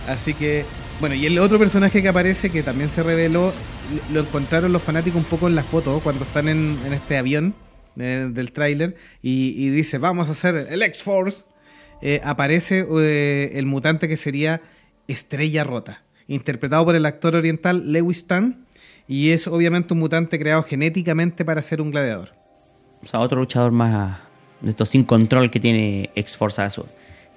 [0.08, 0.64] Así que,
[1.02, 3.52] bueno, y el otro personaje que aparece, que también se reveló,
[4.12, 7.56] lo encontraron los fanáticos un poco en la foto, cuando están en, en este avión
[7.96, 11.42] eh, del tráiler, y, y dice, vamos a hacer el X-Force.
[12.02, 14.62] Eh, aparece eh, el mutante que sería
[15.08, 18.64] Estrella Rota, interpretado por el actor oriental Lewis Tan,
[19.08, 22.30] y es obviamente un mutante creado genéticamente para ser un gladiador.
[23.02, 24.20] O sea, otro luchador más
[24.60, 26.86] de estos sin control que tiene X-Force Azul.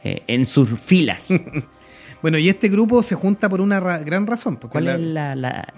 [0.04, 1.30] en sus filas.
[2.26, 4.56] Bueno, y este grupo se junta por una ra- gran razón.
[4.56, 5.74] ¿Cuál la- es la- la-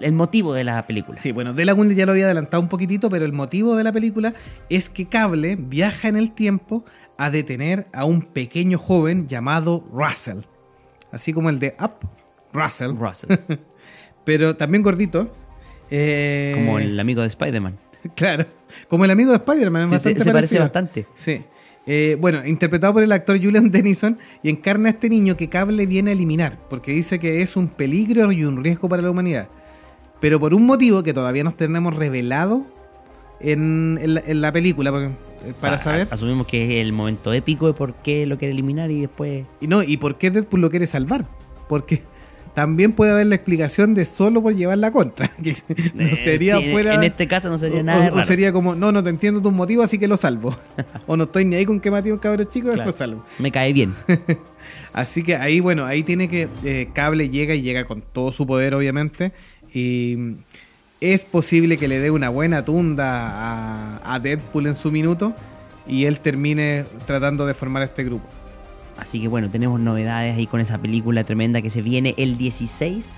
[0.00, 1.18] el motivo de la película?
[1.18, 3.92] Sí, bueno, De Laguna ya lo había adelantado un poquitito, pero el motivo de la
[3.92, 4.32] película
[4.70, 6.82] es que Cable viaja en el tiempo
[7.18, 10.38] a detener a un pequeño joven llamado Russell.
[11.10, 12.08] Así como el de Up,
[12.54, 12.92] Russell.
[12.98, 13.36] Russell,
[14.24, 15.30] Pero también gordito.
[15.90, 17.78] Eh, como el amigo de Spider-Man.
[18.16, 18.46] Claro,
[18.88, 19.90] como el amigo de Spider-Man.
[20.00, 20.62] se, parece parecido.
[20.62, 21.06] bastante.
[21.14, 21.44] Sí.
[21.86, 25.86] Eh, bueno, interpretado por el actor Julian Dennison y encarna a este niño que Cable
[25.86, 29.48] viene a eliminar, porque dice que es un peligro y un riesgo para la humanidad.
[30.20, 32.64] Pero por un motivo que todavía nos tenemos revelado
[33.40, 36.08] en, en la, en la película, porque, eh, para O sea, saber.
[36.12, 39.44] Asumimos que es el momento épico de por qué lo quiere eliminar y después.
[39.60, 41.26] Y no, y por qué Deadpool lo quiere salvar.
[41.68, 42.02] porque
[42.54, 45.28] también puede haber la explicación de solo por llevar la contra.
[45.42, 45.54] Que
[45.94, 46.94] no Eh, sería sí, fuera.
[46.94, 49.84] En este caso no sería nada o, sería como, no, no te entiendo tus motivos,
[49.86, 50.54] así que lo salvo.
[51.06, 52.90] o no estoy ni ahí con que maté a un cabrón chico, Claro.
[52.90, 53.24] lo salvo.
[53.38, 53.94] Me cae bien.
[54.92, 56.48] Así que ahí, bueno, ahí tiene que.
[56.64, 59.32] eh, Cable llega y llega con todo su poder, obviamente.
[59.74, 60.16] Y
[61.00, 65.34] es posible que le dé una buena tunda a, a Deadpool en su minuto.
[65.86, 68.28] Y él termine tratando de formar este grupo.
[68.96, 73.10] Así que bueno, tenemos novedades ahí con esa película tremenda que se viene el 16,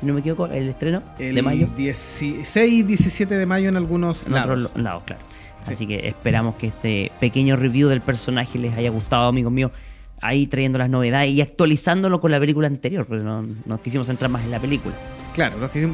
[0.00, 1.68] si no me equivoco, el estreno El de mayo.
[1.76, 4.66] 16 y 17 de mayo en algunos En lados.
[4.66, 5.22] otros lados, claro.
[5.62, 5.72] Sí.
[5.72, 9.72] Así que esperamos que este pequeño review del personaje les haya gustado, amigos míos.
[10.20, 14.30] Ahí trayendo las novedades y actualizándolo con la película anterior, porque no nos quisimos centrar
[14.30, 14.94] más en la película.
[15.34, 15.88] Claro, los que-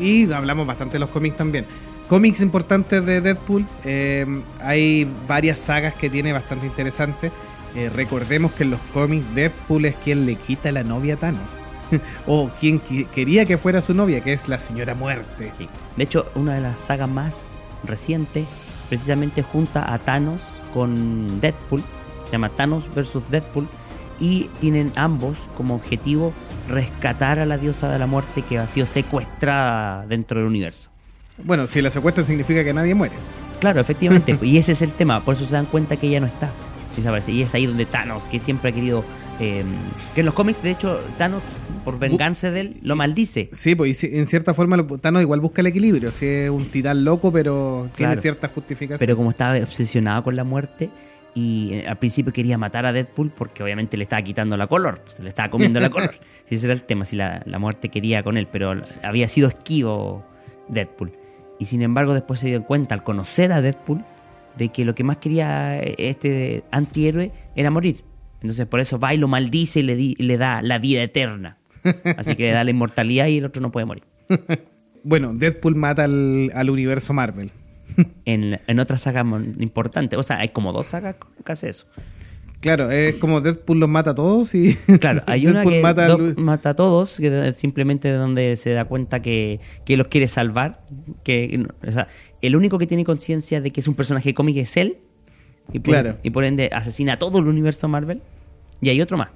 [0.00, 1.66] y hablamos bastante de los cómics también.
[2.08, 4.24] Cómics importantes de Deadpool, eh,
[4.60, 7.32] hay varias sagas que tiene bastante interesantes.
[7.74, 11.54] Eh, recordemos que en los cómics Deadpool es quien le quita la novia a Thanos.
[12.26, 15.50] o quien qui- quería que fuera su novia, que es la señora muerte.
[15.56, 15.68] Sí.
[15.96, 17.50] De hecho, una de las sagas más
[17.84, 18.46] recientes,
[18.88, 20.42] precisamente junta a Thanos
[20.74, 21.82] con Deadpool,
[22.24, 23.18] se llama Thanos vs.
[23.30, 23.68] Deadpool,
[24.18, 26.32] y tienen ambos como objetivo
[26.68, 30.88] rescatar a la diosa de la muerte que ha sido secuestrada dentro del universo.
[31.44, 33.14] Bueno, si la secuestran significa que nadie muere.
[33.60, 36.26] Claro, efectivamente, y ese es el tema, por eso se dan cuenta que ella no
[36.26, 36.50] está.
[37.28, 39.04] Y es ahí donde Thanos, que siempre ha querido...
[39.40, 39.64] eh,
[40.14, 41.42] que en los cómics, de hecho, Thanos,
[41.84, 43.48] por venganza de él, lo maldice.
[43.52, 46.10] Sí, pues y en cierta forma Thanos igual busca el equilibrio.
[46.10, 48.98] Si es un titán loco, pero tiene cierta justificación.
[48.98, 50.90] Pero como estaba obsesionado con la muerte
[51.34, 55.02] y eh, al principio quería matar a Deadpool porque obviamente le estaba quitando la color,
[55.12, 56.14] se le estaba comiendo la color.
[56.48, 58.72] Ese era el tema, si la, la muerte quería con él, pero
[59.02, 60.24] había sido esquivo
[60.68, 61.12] Deadpool.
[61.58, 64.04] Y sin embargo después se dio cuenta al conocer a Deadpool
[64.56, 68.04] de que lo que más quería este antihéroe era morir.
[68.40, 71.56] Entonces por eso va y lo maldice y le, di- le da la vida eterna.
[72.16, 74.04] Así que le da la inmortalidad y el otro no puede morir.
[75.08, 77.52] Bueno, Deadpool mata al, al universo Marvel.
[78.24, 79.20] En, en otra saga
[79.60, 81.86] importante, o sea, hay como dos sagas que hace eso.
[82.58, 84.74] Claro, es como Deadpool los mata a todos y.
[85.00, 88.86] Claro, hay una que mata do- al- mata a todos, que simplemente donde se da
[88.86, 90.80] cuenta que, que los quiere salvar.
[91.22, 92.08] Que, o sea,
[92.46, 94.98] el único que tiene conciencia de que es un personaje cómic es él.
[95.72, 96.18] Y por, Claro.
[96.22, 98.22] y por ende asesina a todo el universo Marvel.
[98.80, 99.30] Y hay otro más.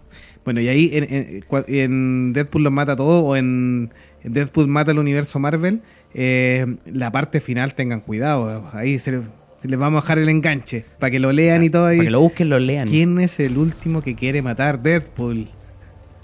[0.44, 3.90] Bueno, y ahí en, en- cua- en Deadpool los mata a todos o en
[4.22, 5.80] Deadpool mata al universo Marvel,
[6.14, 8.68] eh, la parte final tengan cuidado.
[8.74, 9.22] Ahí se, le-
[9.58, 11.96] se les vamos a dejar el enganche para que lo lean y todo ahí.
[11.98, 12.86] Para que lo busquen, lo lean.
[12.86, 15.48] ¿Quién es el último que quiere matar Deadpool?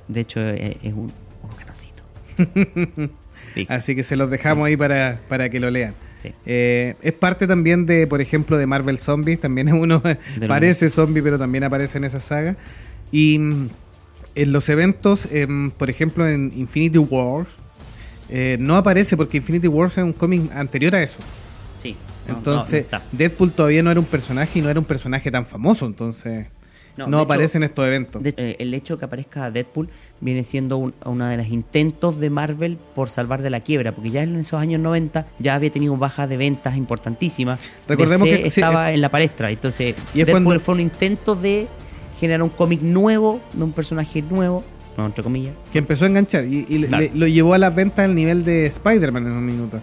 [0.09, 1.11] De hecho, eh, es un,
[2.39, 3.11] un.
[3.55, 5.95] Sí, Así que se los dejamos ahí para, para que lo lean.
[6.27, 6.35] Sí.
[6.47, 9.41] Eh, es parte también de, por ejemplo, de Marvel Zombies.
[9.41, 10.03] También es uno,
[10.49, 12.57] parece zombie, pero también aparece en esa saga.
[13.11, 13.69] Y mm,
[14.35, 17.51] en los eventos, em, por ejemplo, en Infinity Wars,
[18.29, 21.19] eh, no aparece porque Infinity Wars es un cómic anterior a eso.
[21.79, 21.97] Sí.
[22.29, 23.01] No, Entonces, no.
[23.13, 25.87] Deadpool todavía no era un personaje y no era un personaje tan famoso.
[25.87, 26.47] Entonces,
[26.97, 28.23] no, No, aparece hecho- en estos eventos.
[28.23, 29.89] De- eh, el hecho de que aparezca Deadpool
[30.21, 34.11] viene siendo un- uno de los intentos de Marvel por salvar de la quiebra, porque
[34.11, 37.61] ya en esos años 90 ya había tenido bajas de ventas importantísimas.
[37.87, 40.81] Recordemos DC que- sí, estaba en la palestra, entonces Y es Deadpool cuando- fue un
[40.81, 41.69] intento de
[42.19, 44.65] generar un cómic nuevo, de un personaje nuevo,
[44.97, 45.55] no, entre comillas.
[45.73, 47.05] que empezó a enganchar y, y le- Claro.
[47.05, 49.81] le- lo llevó a las ventas al nivel de Spider-Man en un minuto.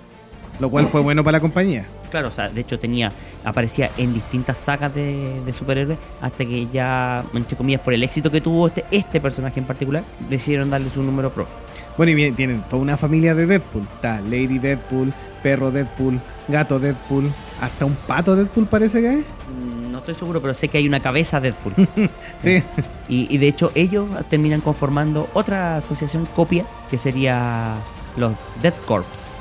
[0.60, 1.86] Lo cual fue bueno para la compañía.
[2.14, 3.12] Claro, o sea, de hecho tenía
[3.44, 8.30] aparecía en distintas sagas de, de superhéroes hasta que ya, entre comillas, por el éxito
[8.30, 11.56] que tuvo este, este personaje en particular, decidieron darle su número propio.
[11.98, 13.82] Bueno, y bien, tienen toda una familia de Deadpool.
[13.96, 15.12] Está Lady Deadpool,
[15.42, 19.20] Perro Deadpool, Gato Deadpool, hasta un pato Deadpool parece que es.
[19.20, 21.74] Mm, No estoy seguro, pero sé que hay una cabeza Deadpool.
[22.38, 22.62] Sí.
[23.10, 27.74] Y, y de hecho ellos terminan conformando otra asociación copia que sería
[28.18, 29.38] los Dead Corps.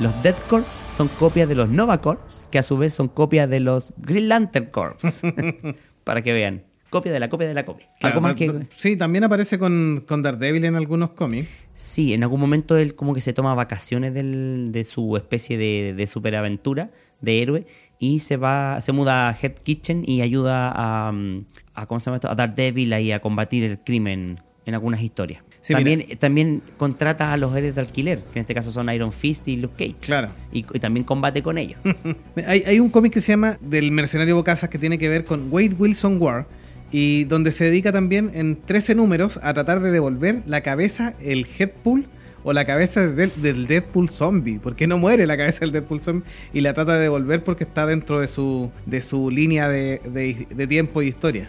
[0.00, 3.48] Los Dead Corps son copias de los Nova Corps, que a su vez son copias
[3.48, 5.22] de los Green Lantern Corps.
[6.04, 6.64] Para que vean.
[6.90, 7.88] Copia de la copia de la copia.
[8.00, 11.48] Claro, más que- sí, también aparece con, con Daredevil en algunos cómics.
[11.74, 15.92] Sí, en algún momento él como que se toma vacaciones del- de su especie de,
[15.96, 16.90] de superaventura,
[17.20, 17.66] de héroe,
[17.98, 22.06] y se va, se muda a Head Kitchen y ayuda a, mm, a ¿cómo se
[22.06, 22.30] llama esto?
[22.30, 25.42] A Daredevil ahí a combatir el crimen en algunas historias.
[25.66, 29.12] Sí, también, también contrata a los héroes de alquiler, que en este caso son Iron
[29.12, 29.96] Fist y Luke Cage.
[30.06, 30.28] Claro.
[30.52, 31.78] Y, y también combate con ellos.
[32.46, 35.48] Hay, hay un cómic que se llama Del Mercenario Bocazas que tiene que ver con
[35.50, 36.46] Wade Wilson War
[36.92, 41.46] y donde se dedica también en 13 números a tratar de devolver la cabeza, el
[41.58, 42.08] Headpool
[42.44, 46.24] o la cabeza de- del Deadpool zombie, porque no muere la cabeza del Deadpool zombie
[46.52, 50.46] y la trata de devolver porque está dentro de su, de su línea de, de-
[50.54, 51.48] de tiempo y historia.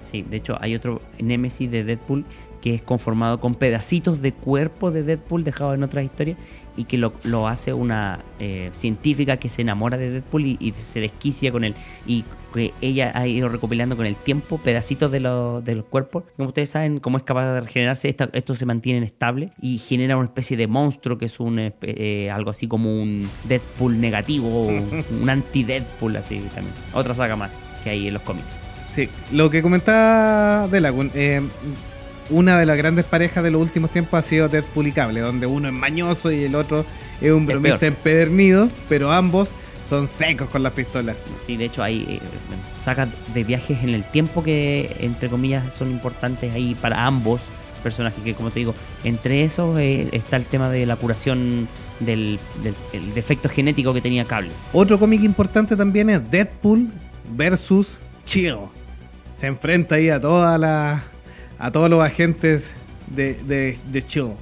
[0.00, 2.26] Sí, de hecho hay otro Nemesis de Deadpool
[2.64, 6.38] que es conformado con pedacitos de cuerpo de Deadpool dejados en otras historias
[6.78, 10.70] y que lo, lo hace una eh, científica que se enamora de Deadpool y, y
[10.70, 11.74] se desquicia con él.
[12.06, 16.22] Y que ella ha ido recopilando con el tiempo pedacitos de, los de los cuerpos.
[16.38, 20.16] Como ustedes saben, cómo es capaz de regenerarse, esta- esto se mantiene estable y genera
[20.16, 24.68] una especie de monstruo que es un espe- eh, algo así como un Deadpool negativo,
[25.20, 26.72] un anti-Deadpool, así también.
[26.94, 27.50] Otra saga más
[27.82, 28.56] que hay en los cómics.
[28.90, 31.42] Sí, lo que comentaba Delagun, eh,
[32.30, 35.46] una de las grandes parejas de los últimos tiempos ha sido Deadpool y Cable, donde
[35.46, 36.84] uno es mañoso y el otro
[37.20, 39.50] es un bromista empedernido, pero ambos
[39.82, 41.16] son secos con las pistolas.
[41.44, 42.20] Sí, de hecho hay eh,
[42.80, 47.40] sagas de viajes en el tiempo que, entre comillas, son importantes ahí para ambos
[47.82, 51.68] personajes, que como te digo, entre esos eh, está el tema de la curación
[52.00, 54.50] del, del- el defecto genético que tenía Cable.
[54.72, 56.88] Otro cómic importante también es Deadpool
[57.36, 58.56] versus Chill.
[59.36, 61.04] Se enfrenta ahí a toda la,
[61.64, 62.74] a todos los agentes
[63.06, 64.32] de, de, de Chill.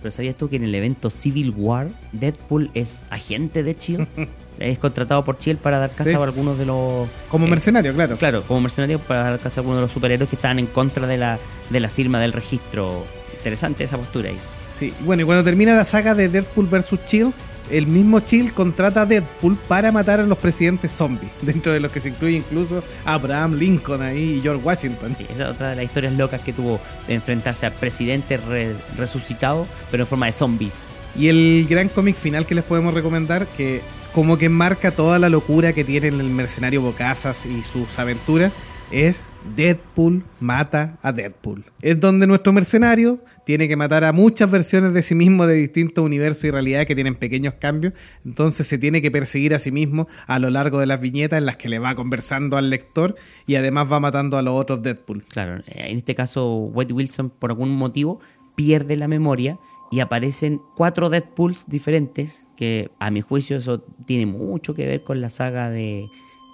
[0.00, 4.06] Pero ¿sabías tú que en el evento Civil War, Deadpool es agente de Shield?
[4.60, 6.14] es contratado por Shield para dar caza Sí.
[6.14, 7.08] a algunos de los...
[7.28, 8.16] Como eh, mercenario, claro.
[8.16, 11.06] Claro, como mercenario para dar caza a algunos de los superhéroes que estaban en contra
[11.08, 11.38] de la,
[11.70, 13.04] de la firma del registro.
[13.38, 14.38] Interesante esa postura ahí.
[14.78, 16.94] Sí, bueno, y cuando termina la saga de Deadpool vs.
[17.04, 17.32] Chill,
[17.70, 21.90] el mismo Chill contrata a Deadpool para matar a los presidentes zombies, dentro de los
[21.92, 25.14] que se incluye incluso Abraham Lincoln ahí y George Washington.
[25.16, 28.74] Sí, esa es otra de las historias locas que tuvo de enfrentarse a presidentes re-
[28.96, 30.88] resucitados, pero en forma de zombies.
[31.16, 33.80] Y el gran cómic final que les podemos recomendar, que
[34.12, 38.52] como que marca toda la locura que tiene el mercenario Bocazas y sus aventuras,
[38.90, 41.64] es Deadpool mata a Deadpool.
[41.82, 46.04] Es donde nuestro mercenario tiene que matar a muchas versiones de sí mismo de distintos
[46.04, 47.94] universos y realidades que tienen pequeños cambios.
[48.24, 51.46] Entonces se tiene que perseguir a sí mismo a lo largo de las viñetas en
[51.46, 53.16] las que le va conversando al lector
[53.46, 55.24] y además va matando a los otros Deadpool.
[55.24, 58.20] Claro, eh, en este caso, Wade Wilson, por algún motivo,
[58.54, 59.58] pierde la memoria
[59.90, 65.20] y aparecen cuatro Deadpools diferentes, que a mi juicio eso tiene mucho que ver con
[65.20, 66.08] la saga de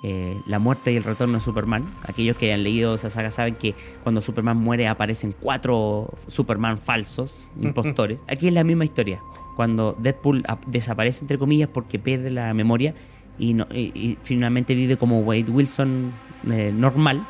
[0.07, 1.85] eh, La muerte y el retorno de Superman.
[2.07, 7.51] Aquellos que hayan leído esa saga saben que cuando Superman muere aparecen cuatro Superman falsos,
[7.61, 8.21] impostores.
[8.29, 9.21] Aquí es la misma historia.
[9.57, 12.93] Cuando Deadpool ap- desaparece, entre comillas, porque pierde la memoria
[13.39, 16.13] y, no- y- y finalmente vive como Wade Wilson
[16.51, 17.25] eh, normal,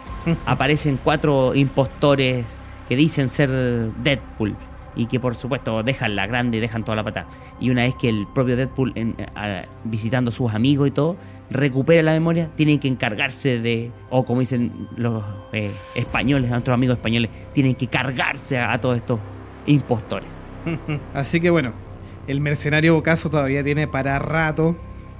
[0.45, 2.59] aparecen cuatro impostores
[2.89, 3.51] que dicen ser
[4.03, 4.57] Deadpool
[4.97, 7.27] y que por supuesto dejan la grande y dejan toda la patada.
[7.61, 11.16] Y una vez que el propio Deadpool, en- a- visitando a sus amigos y todo,
[11.51, 15.22] recupera la memoria, tienen que encargarse de, o como dicen los
[15.53, 19.20] eh, españoles, nuestros amigos españoles, tienen que cargarse a, a todos estos
[19.66, 20.36] impostores.
[21.14, 21.72] Así que bueno,
[22.26, 24.76] el mercenario Bocaso todavía tiene para rato.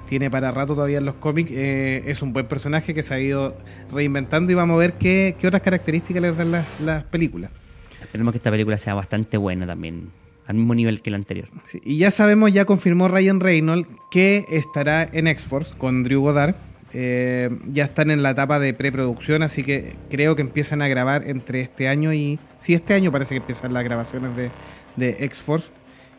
[0.09, 1.51] Tiene para rato todavía en los cómics.
[1.53, 3.57] eh, es un buen personaje que se ha ido
[3.91, 7.51] reinventando y vamos a ver qué, qué otras características le dan las, las películas.
[8.03, 10.11] Esperemos que esta película sea bastante buena también,
[10.47, 11.49] al mismo nivel que la anterior.
[11.85, 16.55] Y ya sabemos, ya confirmó Ryan Reynolds que estará en X-Force con Drew Goddard.
[16.93, 21.25] Eh, ya están en la etapa de preproducción, así que creo que empiezan a grabar
[21.27, 22.39] entre este año y.
[22.59, 24.51] Sí, este año parece que empiezan las grabaciones de,
[24.97, 25.73] de X-Force,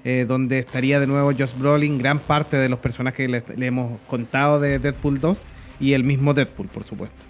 [0.03, 3.99] eh, donde estaría de nuevo Josh Brolin, gran parte de los personajes que le, hemos
[4.07, 5.45] contado de Deadpool 2
[5.79, 7.23] y el mismo Deadpool, por supuesto.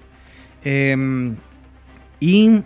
[0.64, 1.36] Em,
[2.20, 2.64] y.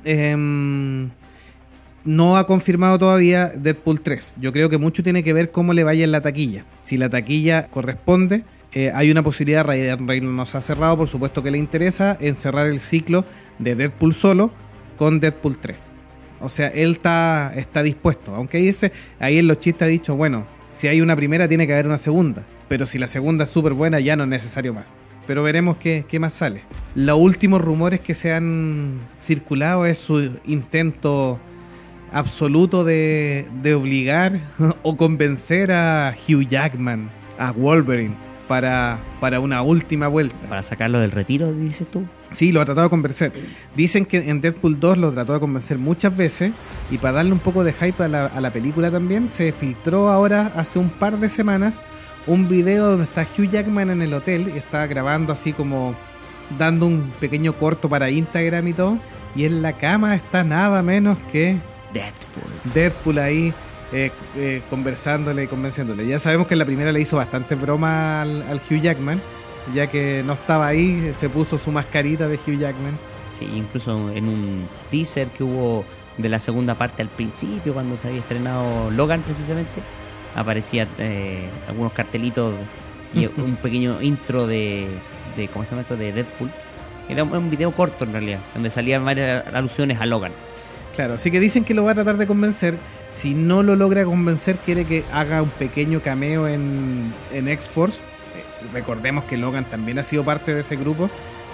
[2.10, 4.36] no ha confirmado todavía Deadpool 3.
[4.42, 6.66] Yo creo que mucho tiene que ver cómo le vaya en la taquilla.
[6.82, 8.44] Si la taquilla corresponde,
[8.74, 12.34] eh, hay una posibilidad, Ryan Reynolds nos ha cerrado, por supuesto que le interesa, en
[12.34, 13.26] cerrar el ciclo
[13.60, 14.52] de Deadpool solo
[14.98, 15.78] con Deadpool 3.
[16.42, 17.54] O sea, él está,
[17.84, 18.34] dispuesto.
[18.34, 21.74] Aunque ese, ahí en los chistes ha dicho, bueno, si hay una primera tiene que
[21.74, 22.44] haber una segunda.
[22.68, 24.96] Pero si la segunda es súper buena ya no es necesario más.
[25.28, 26.64] Pero veremos qué, qué más sale.
[26.96, 31.40] Los últimos rumores que se han circulado es su intento
[32.12, 34.40] absoluto de, de obligar
[34.84, 38.16] o convencer a Hugh Jackman, a Wolverine,
[38.48, 40.48] para, para una última vuelta.
[40.48, 42.06] Para sacarlo del retiro, dices tú.
[42.32, 43.34] Sí, lo ha tratado de convencer.
[43.76, 46.52] Dicen que en Deadpool 2 lo trató de convencer muchas veces
[46.92, 50.10] y para darle un poco de hype a la, a la película también, se filtró
[50.10, 51.82] ahora hace un par de semanas
[52.28, 55.96] un video donde está Hugh Jackman en el hotel y está grabando así como
[56.58, 59.00] dando un pequeño corto para Instagram y todo.
[59.36, 61.58] Y en la cama está nada menos que
[61.94, 62.74] Deadpool.
[62.74, 63.54] Deadpool ahí
[63.92, 66.06] eh, eh, conversándole y convenciéndole.
[66.06, 69.20] Ya sabemos que en la primera le hizo bastante broma al, al Hugh Jackman,
[69.74, 72.98] ya que no estaba ahí, se puso su mascarita de Hugh Jackman.
[73.32, 75.86] Sí, incluso en un teaser que hubo
[76.18, 79.82] de la segunda parte al principio, cuando se había estrenado Logan precisamente,
[80.36, 82.54] aparecía eh, algunos cartelitos
[83.14, 84.88] y un pequeño intro de,
[85.36, 85.98] de ¿cómo se llama esto?
[85.98, 86.52] De Deadpool.
[87.08, 90.32] Era un, un video corto en realidad, donde salían varias alusiones a Logan.
[91.00, 92.76] Claro, así que dicen que lo va a tratar de convencer.
[93.14, 98.00] Si no lo logra convencer, quiere que haga un pequeño cameo en, en X-Force.
[98.00, 101.10] Eh, recordemos que Logan también ha sido parte de ese grupo,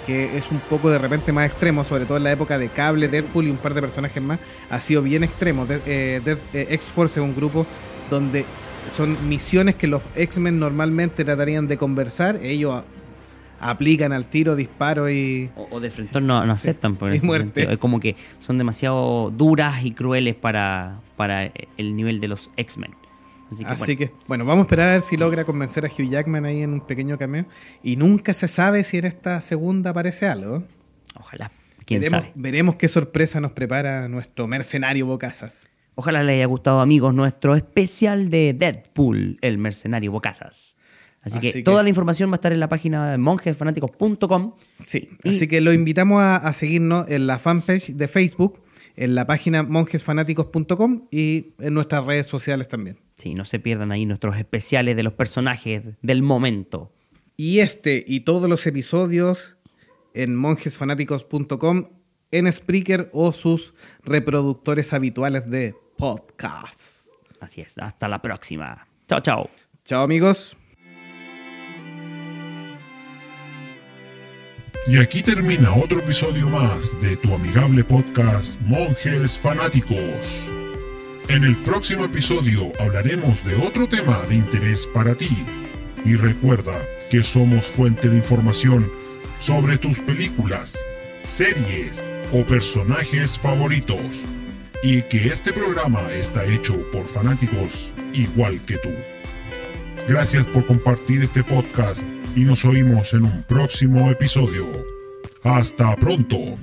[0.07, 3.07] que es un poco de repente más extremo, sobre todo en la época de Cable,
[3.07, 4.39] Deadpool y un par de personajes más.
[4.71, 5.67] Ha sido bien extremo.
[5.67, 7.67] De- eh, eh, X-Force es un grupo
[8.09, 8.45] donde
[8.91, 12.39] son misiones que los X-Men normalmente tratarían de conversar.
[12.41, 12.81] Ellos
[13.59, 15.49] aplican al tiro, disparo y.
[15.55, 17.45] O, o de frente no, no aceptan por Y ese muerte.
[17.61, 17.71] sentido.
[17.71, 22.91] Es como que son demasiado duras y crueles para, para el nivel de los X-Men.
[23.51, 25.87] Así que, Así bueno, que, bueno, vamos a esperar a ver si logra convencer a
[25.87, 27.45] Hugh Jackman ahí en un pequeño cameo.
[27.83, 30.63] Y nunca se sabe si en esta segunda aparece algo.
[31.19, 31.51] ojalá.
[31.85, 32.31] ¿Quién veremos, sabe?
[32.33, 35.69] veremos qué sorpresa nos prepara nuestro mercenario Bocasas.
[35.93, 40.74] Ojalá les haya gustado, amigos, nuestro especial de Deadpool, el mercenario Bocasas.
[41.25, 44.53] Así, Así que, que- toda la información va a estar en la página de monjesfanáticos.com.
[44.85, 48.61] Sí, Y- así que lo invitamos a, a seguirnos en la fanpage de Facebook,
[48.95, 52.99] en la página monjesfanáticos.com y en nuestras redes sociales también.
[53.15, 56.91] Sí, no se pierdan ahí nuestros especiales de los personajes del momento.
[57.37, 59.57] Y este y todos los episodios
[60.13, 61.89] en monjesfanáticos.com,
[62.31, 63.73] en Spreaker o sus
[64.03, 67.07] reproductores habituales de podcast.
[67.41, 68.87] Así es, hasta la próxima.
[69.09, 69.49] Chao, chao.
[69.83, 70.55] Chao amigos.
[74.87, 80.47] Y aquí termina otro episodio más de tu amigable podcast Monjes Fanáticos.
[81.27, 85.43] En el próximo episodio hablaremos de otro tema de interés para ti.
[86.05, 88.91] Y recuerda que somos fuente de información
[89.39, 90.77] sobre tus películas,
[91.23, 94.23] series o personajes favoritos.
[94.83, 98.91] Y que este programa está hecho por fanáticos igual que tú.
[100.07, 102.03] Gracias por compartir este podcast
[102.35, 104.65] y nos oímos en un próximo episodio.
[105.43, 106.57] Hasta pronto.